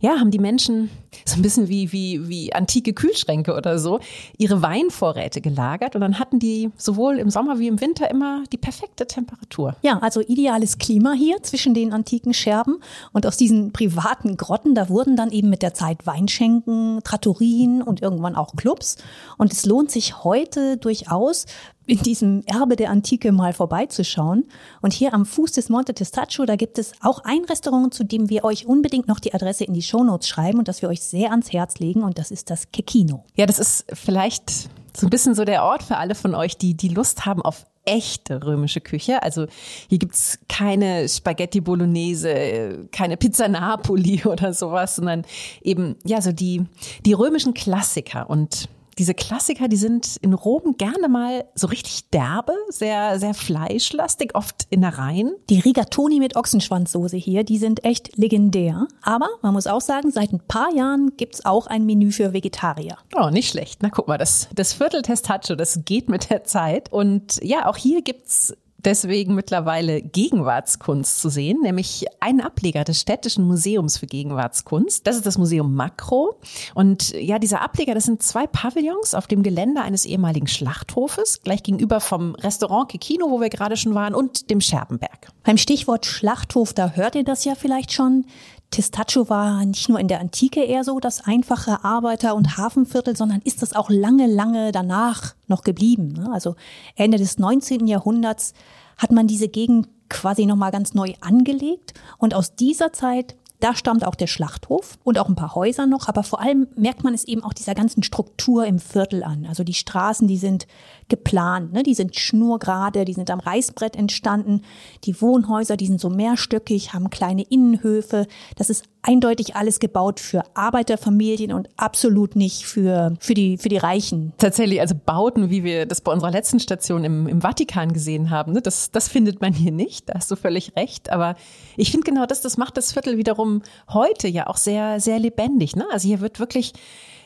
ja, 0.00 0.18
haben 0.18 0.30
die 0.30 0.38
Menschen 0.38 0.90
so 1.24 1.36
ein 1.36 1.42
bisschen 1.42 1.68
wie, 1.68 1.92
wie, 1.92 2.28
wie 2.28 2.52
antike 2.52 2.92
Kühlschränke 2.92 3.54
oder 3.54 3.78
so, 3.78 4.00
ihre 4.36 4.60
Weinvorräte 4.60 5.40
gelagert. 5.40 5.94
Und 5.94 6.02
dann 6.02 6.18
hatten 6.18 6.38
die 6.38 6.70
sowohl 6.76 7.18
im 7.18 7.30
Sommer 7.30 7.58
wie 7.58 7.68
im 7.68 7.80
Winter 7.80 8.10
immer 8.10 8.44
die 8.52 8.58
perfekte 8.58 9.06
Temperatur. 9.06 9.76
Ja, 9.80 9.98
also 10.00 10.20
ideales 10.20 10.76
Klima 10.76 11.12
hier 11.12 11.42
zwischen 11.42 11.72
den 11.72 11.94
antiken 11.94 12.34
Scherben. 12.34 12.80
Und 13.12 13.26
aus 13.26 13.38
diesen 13.38 13.72
privaten 13.72 14.36
Grotten, 14.36 14.74
da 14.74 14.90
wurden 14.90 15.16
dann 15.16 15.30
eben 15.30 15.48
mit 15.48 15.62
der 15.62 15.72
Zeit 15.72 16.06
Weinschenken, 16.06 17.00
Trattorien 17.02 17.80
und 17.80 18.02
irgendwann 18.02 18.36
auch 18.36 18.56
Clubs. 18.56 18.96
Und 19.38 19.54
es 19.54 19.64
lohnt 19.64 19.90
sich 19.90 20.22
heute 20.22 20.76
durchaus, 20.76 21.29
aus, 21.30 21.46
in 21.86 21.98
diesem 21.98 22.42
Erbe 22.46 22.76
der 22.76 22.90
Antike 22.90 23.32
mal 23.32 23.52
vorbeizuschauen. 23.52 24.44
Und 24.80 24.92
hier 24.92 25.14
am 25.14 25.24
Fuß 25.24 25.52
des 25.52 25.68
Monte 25.68 25.94
Testaccio, 25.94 26.44
da 26.44 26.56
gibt 26.56 26.78
es 26.78 26.92
auch 27.00 27.20
ein 27.24 27.44
Restaurant, 27.48 27.94
zu 27.94 28.04
dem 28.04 28.28
wir 28.28 28.44
euch 28.44 28.66
unbedingt 28.66 29.08
noch 29.08 29.20
die 29.20 29.34
Adresse 29.34 29.64
in 29.64 29.74
die 29.74 29.82
Shownotes 29.82 30.28
schreiben 30.28 30.58
und 30.58 30.68
das 30.68 30.82
wir 30.82 30.88
euch 30.88 31.00
sehr 31.00 31.30
ans 31.30 31.52
Herz 31.52 31.78
legen. 31.78 32.02
Und 32.02 32.18
das 32.18 32.30
ist 32.30 32.50
das 32.50 32.70
Kekino. 32.72 33.24
Ja, 33.34 33.46
das 33.46 33.58
ist 33.58 33.86
vielleicht 33.92 34.68
so 34.96 35.06
ein 35.06 35.10
bisschen 35.10 35.34
so 35.34 35.44
der 35.44 35.64
Ort 35.64 35.82
für 35.82 35.96
alle 35.96 36.14
von 36.14 36.34
euch, 36.34 36.56
die 36.56 36.74
die 36.74 36.88
Lust 36.88 37.24
haben 37.26 37.42
auf 37.42 37.64
echte 37.84 38.44
römische 38.44 38.80
Küche. 38.80 39.22
Also 39.22 39.46
hier 39.88 39.98
gibt's 39.98 40.38
keine 40.48 41.08
Spaghetti 41.08 41.60
Bolognese, 41.60 42.88
keine 42.92 43.16
Pizza 43.16 43.48
Napoli 43.48 44.22
oder 44.26 44.52
sowas, 44.52 44.96
sondern 44.96 45.24
eben 45.62 45.96
ja 46.04 46.20
so 46.20 46.32
die 46.32 46.66
die 47.06 47.12
römischen 47.12 47.54
Klassiker 47.54 48.28
und 48.28 48.68
diese 49.00 49.14
Klassiker, 49.14 49.66
die 49.66 49.78
sind 49.78 50.18
in 50.20 50.34
Rom 50.34 50.76
gerne 50.76 51.08
mal 51.08 51.46
so 51.54 51.68
richtig 51.68 52.10
derbe, 52.10 52.52
sehr, 52.68 53.18
sehr 53.18 53.32
fleischlastig, 53.32 54.34
oft 54.34 54.66
in 54.68 54.82
der 54.82 54.98
Reihen. 54.98 55.34
Die 55.48 55.58
Rigatoni 55.58 56.18
mit 56.18 56.36
Ochsenschwanzsoße 56.36 57.16
hier, 57.16 57.42
die 57.42 57.56
sind 57.56 57.82
echt 57.82 58.18
legendär. 58.18 58.88
Aber 59.00 59.26
man 59.40 59.54
muss 59.54 59.66
auch 59.66 59.80
sagen, 59.80 60.10
seit 60.10 60.34
ein 60.34 60.42
paar 60.46 60.74
Jahren 60.74 61.12
gibt's 61.16 61.46
auch 61.46 61.66
ein 61.66 61.86
Menü 61.86 62.12
für 62.12 62.34
Vegetarier. 62.34 62.98
Oh, 63.16 63.30
nicht 63.30 63.48
schlecht. 63.48 63.78
Na 63.82 63.88
guck 63.88 64.06
mal, 64.06 64.18
das, 64.18 64.48
das 64.54 64.74
Viertel 64.74 65.00
Testaccio, 65.00 65.56
das 65.56 65.80
geht 65.86 66.10
mit 66.10 66.28
der 66.28 66.44
Zeit. 66.44 66.92
Und 66.92 67.42
ja, 67.42 67.66
auch 67.70 67.78
hier 67.78 68.02
gibt's 68.02 68.54
deswegen 68.84 69.34
mittlerweile 69.34 70.02
Gegenwartskunst 70.02 71.20
zu 71.20 71.28
sehen, 71.28 71.60
nämlich 71.62 72.06
einen 72.20 72.40
Ableger 72.40 72.84
des 72.84 73.00
Städtischen 73.00 73.46
Museums 73.46 73.98
für 73.98 74.06
Gegenwartskunst. 74.06 75.06
Das 75.06 75.16
ist 75.16 75.26
das 75.26 75.38
Museum 75.38 75.74
Makro. 75.74 76.38
Und 76.74 77.12
ja, 77.12 77.38
dieser 77.38 77.62
Ableger, 77.62 77.94
das 77.94 78.04
sind 78.04 78.22
zwei 78.22 78.46
Pavillons 78.46 79.14
auf 79.14 79.26
dem 79.26 79.42
Gelände 79.42 79.82
eines 79.82 80.04
ehemaligen 80.04 80.46
Schlachthofes, 80.46 81.42
gleich 81.42 81.62
gegenüber 81.62 82.00
vom 82.00 82.34
Restaurant 82.34 82.90
Kikino, 82.90 83.30
wo 83.30 83.40
wir 83.40 83.50
gerade 83.50 83.76
schon 83.76 83.94
waren, 83.94 84.14
und 84.14 84.50
dem 84.50 84.60
Scherbenberg. 84.60 85.28
Beim 85.44 85.56
Stichwort 85.56 86.06
Schlachthof, 86.06 86.72
da 86.74 86.90
hört 86.90 87.14
ihr 87.14 87.24
das 87.24 87.44
ja 87.44 87.54
vielleicht 87.54 87.92
schon. 87.92 88.26
Testaccio 88.70 89.28
war 89.28 89.64
nicht 89.64 89.88
nur 89.88 89.98
in 89.98 90.08
der 90.08 90.20
Antike 90.20 90.62
eher 90.62 90.84
so 90.84 91.00
das 91.00 91.24
einfache 91.24 91.84
Arbeiter- 91.84 92.36
und 92.36 92.56
Hafenviertel, 92.56 93.16
sondern 93.16 93.40
ist 93.42 93.62
das 93.62 93.74
auch 93.74 93.90
lange, 93.90 94.26
lange 94.26 94.70
danach 94.70 95.34
noch 95.48 95.64
geblieben. 95.64 96.12
Ne? 96.12 96.30
Also 96.32 96.54
Ende 96.94 97.18
des 97.18 97.38
19. 97.38 97.86
Jahrhunderts 97.88 98.54
hat 98.96 99.10
man 99.10 99.26
diese 99.26 99.48
Gegend 99.48 99.88
quasi 100.08 100.46
nochmal 100.46 100.70
ganz 100.70 100.94
neu 100.94 101.14
angelegt 101.20 101.94
und 102.18 102.34
aus 102.34 102.54
dieser 102.54 102.92
Zeit 102.92 103.36
da 103.60 103.74
stammt 103.74 104.06
auch 104.06 104.14
der 104.14 104.26
Schlachthof 104.26 104.98
und 105.04 105.18
auch 105.18 105.28
ein 105.28 105.36
paar 105.36 105.54
Häuser 105.54 105.86
noch, 105.86 106.08
aber 106.08 106.22
vor 106.22 106.40
allem 106.40 106.66
merkt 106.76 107.04
man 107.04 107.12
es 107.12 107.24
eben 107.24 107.44
auch 107.44 107.52
dieser 107.52 107.74
ganzen 107.74 108.02
Struktur 108.02 108.64
im 108.64 108.78
Viertel 108.78 109.22
an. 109.22 109.46
Also 109.46 109.64
die 109.64 109.74
Straßen, 109.74 110.26
die 110.26 110.38
sind 110.38 110.66
geplant, 111.10 111.74
ne? 111.74 111.82
die 111.82 111.94
sind 111.94 112.16
schnurgerade, 112.16 113.04
die 113.04 113.12
sind 113.12 113.30
am 113.30 113.40
Reißbrett 113.40 113.96
entstanden. 113.96 114.62
Die 115.04 115.20
Wohnhäuser, 115.20 115.76
die 115.76 115.86
sind 115.86 116.00
so 116.00 116.08
mehrstöckig, 116.08 116.94
haben 116.94 117.10
kleine 117.10 117.42
Innenhöfe. 117.42 118.26
Das 118.56 118.70
ist 118.70 118.84
eindeutig 119.02 119.56
alles 119.56 119.80
gebaut 119.80 120.20
für 120.20 120.42
Arbeiterfamilien 120.54 121.52
und 121.52 121.68
absolut 121.76 122.36
nicht 122.36 122.64
für, 122.64 123.14
für, 123.20 123.34
die, 123.34 123.58
für 123.58 123.68
die 123.68 123.76
Reichen. 123.76 124.32
Tatsächlich, 124.38 124.80
also 124.80 124.94
Bauten, 124.94 125.50
wie 125.50 125.64
wir 125.64 125.86
das 125.86 126.00
bei 126.00 126.12
unserer 126.12 126.30
letzten 126.30 126.60
Station 126.60 127.04
im, 127.04 127.26
im 127.26 127.40
Vatikan 127.42 127.92
gesehen 127.92 128.30
haben, 128.30 128.52
ne? 128.52 128.62
das, 128.62 128.90
das 128.90 129.08
findet 129.08 129.40
man 129.40 129.52
hier 129.52 129.72
nicht. 129.72 130.08
Da 130.08 130.14
hast 130.14 130.30
du 130.30 130.36
völlig 130.36 130.76
recht. 130.76 131.10
Aber 131.10 131.34
ich 131.76 131.90
finde 131.90 132.04
genau 132.04 132.26
das, 132.26 132.40
das 132.40 132.56
macht 132.56 132.76
das 132.76 132.92
Viertel 132.92 133.18
wiederum 133.18 133.62
heute 133.92 134.28
ja 134.28 134.46
auch 134.46 134.56
sehr, 134.56 135.00
sehr 135.00 135.18
lebendig. 135.18 135.76
Ne? 135.76 135.86
Also 135.90 136.08
hier 136.08 136.20
wird 136.20 136.38
wirklich 136.38 136.72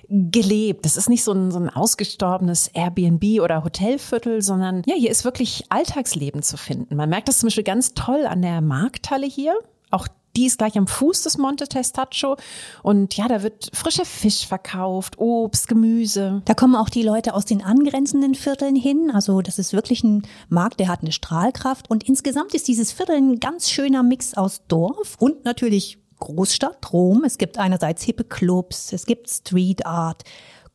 gelebt. 0.09 0.85
Das 0.85 0.97
ist 0.97 1.09
nicht 1.09 1.25
so 1.25 1.33
ein, 1.33 1.51
so 1.51 1.59
ein 1.59 1.71
ausgestorbenes 1.71 2.69
Airbnb 2.69 3.41
oder 3.41 3.65
Hotelviertel, 3.65 4.43
sondern 4.43 4.83
ja, 4.87 4.95
hier 4.95 5.11
ist 5.11 5.25
wirklich 5.25 5.65
Alltagsleben 5.69 6.43
zu 6.43 6.57
finden. 6.57 6.97
Man 6.97 7.09
merkt 7.09 7.29
das 7.29 7.39
zum 7.39 7.49
Beispiel 7.49 7.65
ganz 7.65 7.95
toll 7.95 8.27
an 8.27 8.43
der 8.43 8.61
Markthalle 8.61 9.27
hier. 9.27 9.55
Auch 9.91 10.09
die 10.37 10.47
ist 10.47 10.59
gleich 10.59 10.77
am 10.77 10.87
Fuß 10.87 11.23
des 11.23 11.39
Monte 11.39 11.69
Testaccio. 11.69 12.37
Und 12.83 13.17
ja, 13.17 13.29
da 13.29 13.43
wird 13.43 13.71
frischer 13.73 14.05
Fisch 14.05 14.47
verkauft, 14.47 15.19
Obst, 15.19 15.69
Gemüse. 15.69 16.43
Da 16.45 16.55
kommen 16.55 16.75
auch 16.75 16.89
die 16.89 17.03
Leute 17.03 17.35
aus 17.35 17.45
den 17.45 17.63
angrenzenden 17.63 18.35
Vierteln 18.35 18.77
hin. 18.77 19.11
Also 19.13 19.43
das 19.43 19.59
ist 19.59 19.73
wirklich 19.73 20.03
ein 20.03 20.23
Markt, 20.49 20.81
der 20.81 20.89
hat 20.89 21.03
eine 21.03 21.13
Strahlkraft. 21.13 21.89
Und 21.89 22.05
insgesamt 22.09 22.55
ist 22.55 22.69
dieses 22.69 22.93
Viertel 22.93 23.17
ein 23.17 23.41
ganz 23.41 23.71
schöner 23.71 24.03
Mix 24.03 24.35
aus 24.35 24.63
Dorf 24.67 25.17
und 25.19 25.45
natürlich 25.45 25.99
Großstadt 26.25 26.93
Rom. 26.93 27.25
Es 27.25 27.37
gibt 27.37 27.59
einerseits 27.59 28.03
hippe 28.03 28.25
Clubs, 28.25 28.93
es 28.93 29.05
gibt 29.05 29.29
Street 29.29 29.85
Art, 29.85 30.23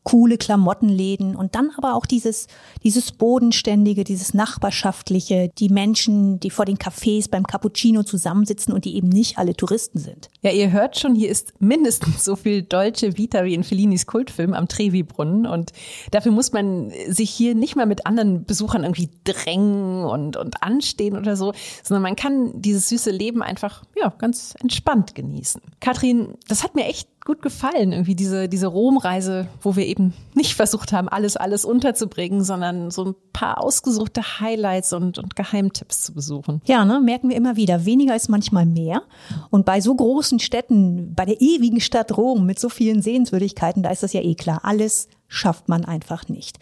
coole 0.02 0.38
Klamottenläden 0.38 1.36
und 1.36 1.54
dann 1.54 1.70
aber 1.76 1.94
auch 1.94 2.06
dieses, 2.06 2.46
dieses 2.82 3.12
Bodenständige, 3.12 4.02
dieses 4.02 4.32
Nachbarschaftliche, 4.32 5.50
die 5.58 5.68
Menschen, 5.68 6.40
die 6.40 6.50
vor 6.50 6.64
den 6.64 6.78
Cafés 6.78 7.30
beim 7.30 7.46
Cappuccino 7.46 8.02
zusammensitzen 8.02 8.72
und 8.72 8.86
die 8.86 8.96
eben 8.96 9.10
nicht 9.10 9.36
alle 9.38 9.54
Touristen 9.54 9.98
sind. 9.98 10.30
Ja, 10.40 10.52
ihr 10.52 10.72
hört 10.72 10.98
schon, 10.98 11.14
hier 11.14 11.28
ist 11.28 11.52
mindestens 11.60 12.24
so 12.24 12.34
viel 12.34 12.62
deutsche 12.62 13.18
Vita 13.18 13.44
wie 13.44 13.54
in 13.54 13.62
Fellinis 13.62 14.06
Kultfilm 14.06 14.54
am 14.54 14.68
Trevi-Brunnen 14.68 15.46
und 15.46 15.72
dafür 16.10 16.32
muss 16.32 16.52
man 16.52 16.90
sich 17.08 17.30
hier 17.30 17.54
nicht 17.54 17.76
mal 17.76 17.86
mit 17.86 18.06
anderen 18.06 18.44
Besuchern 18.44 18.84
irgendwie 18.84 19.10
drängen 19.24 20.04
und, 20.04 20.36
und 20.38 20.62
anstehen 20.62 21.16
oder 21.16 21.36
so, 21.36 21.52
sondern 21.82 22.02
man 22.02 22.16
kann 22.16 22.52
dieses 22.54 22.88
süße 22.88 23.10
Leben 23.10 23.42
einfach, 23.42 23.84
ja, 23.96 24.08
ganz 24.16 24.54
entspannt 24.60 25.14
genießen. 25.14 25.60
Katrin, 25.80 26.38
das 26.48 26.64
hat 26.64 26.74
mir 26.74 26.86
echt 26.86 27.08
gut 27.24 27.42
gefallen. 27.42 27.92
Irgendwie 27.92 28.14
diese, 28.14 28.48
diese 28.48 28.66
Romreise, 28.66 29.46
wo 29.62 29.76
wir 29.76 29.86
eben 29.86 30.14
nicht 30.34 30.54
versucht 30.54 30.92
haben, 30.92 31.08
alles, 31.08 31.36
alles 31.36 31.64
unterzubringen, 31.64 32.42
sondern 32.42 32.90
so 32.90 33.04
ein 33.04 33.14
paar 33.32 33.62
ausgesuchte 33.62 34.40
Highlights 34.40 34.92
und, 34.92 35.18
und 35.18 35.36
Geheimtipps 35.36 36.02
zu 36.02 36.14
besuchen. 36.14 36.62
Ja, 36.64 36.84
ne, 36.84 37.00
merken 37.00 37.28
wir 37.28 37.36
immer 37.36 37.56
wieder. 37.56 37.84
Weniger 37.84 38.16
ist 38.16 38.28
manchmal 38.28 38.66
mehr. 38.66 39.02
Und 39.50 39.66
bei 39.66 39.80
so 39.80 39.94
großen 39.94 40.38
Städten, 40.38 41.14
bei 41.14 41.24
der 41.24 41.40
ewigen 41.40 41.80
Stadt 41.80 42.16
Rom 42.16 42.46
mit 42.46 42.58
so 42.58 42.68
vielen 42.68 43.02
Sehenswürdigkeiten, 43.02 43.82
da 43.82 43.90
ist 43.90 44.02
das 44.02 44.12
ja 44.12 44.22
eh 44.22 44.34
klar. 44.34 44.60
Alles 44.62 45.08
schafft 45.28 45.68
man 45.68 45.84
einfach 45.84 46.28
nicht. 46.28 46.58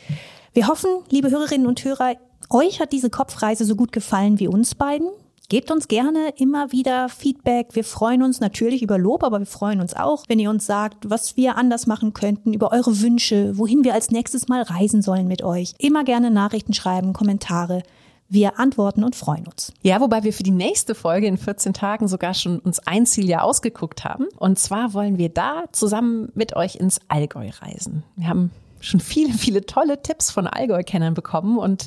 Wir 0.52 0.66
hoffen, 0.66 0.90
liebe 1.10 1.30
Hörerinnen 1.30 1.66
und 1.66 1.84
Hörer, 1.84 2.16
euch 2.50 2.80
hat 2.80 2.92
diese 2.92 3.10
Kopfreise 3.10 3.64
so 3.64 3.76
gut 3.76 3.92
gefallen 3.92 4.40
wie 4.40 4.48
uns 4.48 4.74
beiden. 4.74 5.08
Gebt 5.50 5.70
uns 5.70 5.88
gerne 5.88 6.34
immer 6.36 6.72
wieder 6.72 7.08
Feedback. 7.08 7.68
Wir 7.72 7.84
freuen 7.84 8.22
uns 8.22 8.38
natürlich 8.38 8.82
über 8.82 8.98
Lob, 8.98 9.24
aber 9.24 9.38
wir 9.38 9.46
freuen 9.46 9.80
uns 9.80 9.96
auch, 9.96 10.24
wenn 10.28 10.38
ihr 10.38 10.50
uns 10.50 10.66
sagt, 10.66 11.08
was 11.08 11.38
wir 11.38 11.56
anders 11.56 11.86
machen 11.86 12.12
könnten, 12.12 12.52
über 12.52 12.70
eure 12.70 13.00
Wünsche, 13.00 13.56
wohin 13.56 13.82
wir 13.82 13.94
als 13.94 14.10
nächstes 14.10 14.48
mal 14.48 14.60
reisen 14.60 15.00
sollen 15.00 15.26
mit 15.26 15.42
euch. 15.42 15.72
Immer 15.78 16.04
gerne 16.04 16.30
Nachrichten 16.30 16.74
schreiben, 16.74 17.14
Kommentare. 17.14 17.82
Wir 18.28 18.58
antworten 18.58 19.04
und 19.04 19.16
freuen 19.16 19.46
uns. 19.46 19.72
Ja, 19.80 20.02
wobei 20.02 20.22
wir 20.22 20.34
für 20.34 20.42
die 20.42 20.50
nächste 20.50 20.94
Folge 20.94 21.26
in 21.26 21.38
14 21.38 21.72
Tagen 21.72 22.08
sogar 22.08 22.34
schon 22.34 22.58
uns 22.58 22.78
ein 22.80 23.06
Ziel 23.06 23.26
ja 23.26 23.40
ausgeguckt 23.40 24.04
haben. 24.04 24.26
Und 24.36 24.58
zwar 24.58 24.92
wollen 24.92 25.16
wir 25.16 25.30
da 25.30 25.64
zusammen 25.72 26.30
mit 26.34 26.56
euch 26.56 26.76
ins 26.76 27.00
Allgäu 27.08 27.48
reisen. 27.62 28.02
Wir 28.16 28.28
haben 28.28 28.50
schon 28.80 29.00
viele, 29.00 29.32
viele 29.32 29.66
tolle 29.66 30.02
Tipps 30.02 30.30
von 30.30 30.46
Allgäu-Kennern 30.46 31.14
bekommen. 31.14 31.58
Und 31.58 31.86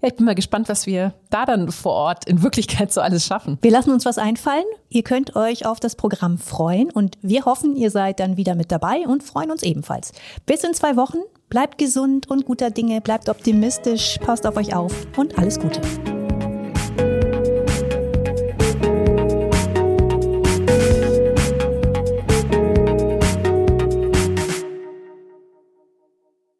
ja, 0.00 0.08
ich 0.08 0.16
bin 0.16 0.26
mal 0.26 0.34
gespannt, 0.34 0.68
was 0.68 0.86
wir 0.86 1.14
da 1.30 1.44
dann 1.44 1.70
vor 1.70 1.92
Ort 1.92 2.24
in 2.26 2.42
Wirklichkeit 2.42 2.92
so 2.92 3.00
alles 3.00 3.26
schaffen. 3.26 3.58
Wir 3.62 3.70
lassen 3.70 3.90
uns 3.90 4.04
was 4.04 4.18
einfallen. 4.18 4.64
Ihr 4.88 5.02
könnt 5.02 5.36
euch 5.36 5.66
auf 5.66 5.80
das 5.80 5.96
Programm 5.96 6.38
freuen 6.38 6.90
und 6.90 7.18
wir 7.22 7.44
hoffen, 7.44 7.76
ihr 7.76 7.90
seid 7.90 8.20
dann 8.20 8.36
wieder 8.36 8.54
mit 8.54 8.72
dabei 8.72 9.06
und 9.06 9.22
freuen 9.22 9.50
uns 9.50 9.62
ebenfalls. 9.62 10.12
Bis 10.46 10.64
in 10.64 10.74
zwei 10.74 10.96
Wochen. 10.96 11.18
Bleibt 11.48 11.76
gesund 11.76 12.30
und 12.30 12.46
guter 12.46 12.70
Dinge, 12.70 13.02
bleibt 13.02 13.28
optimistisch, 13.28 14.18
passt 14.24 14.46
auf 14.46 14.56
euch 14.56 14.74
auf 14.74 15.06
und 15.18 15.36
alles 15.36 15.60
Gute. 15.60 15.82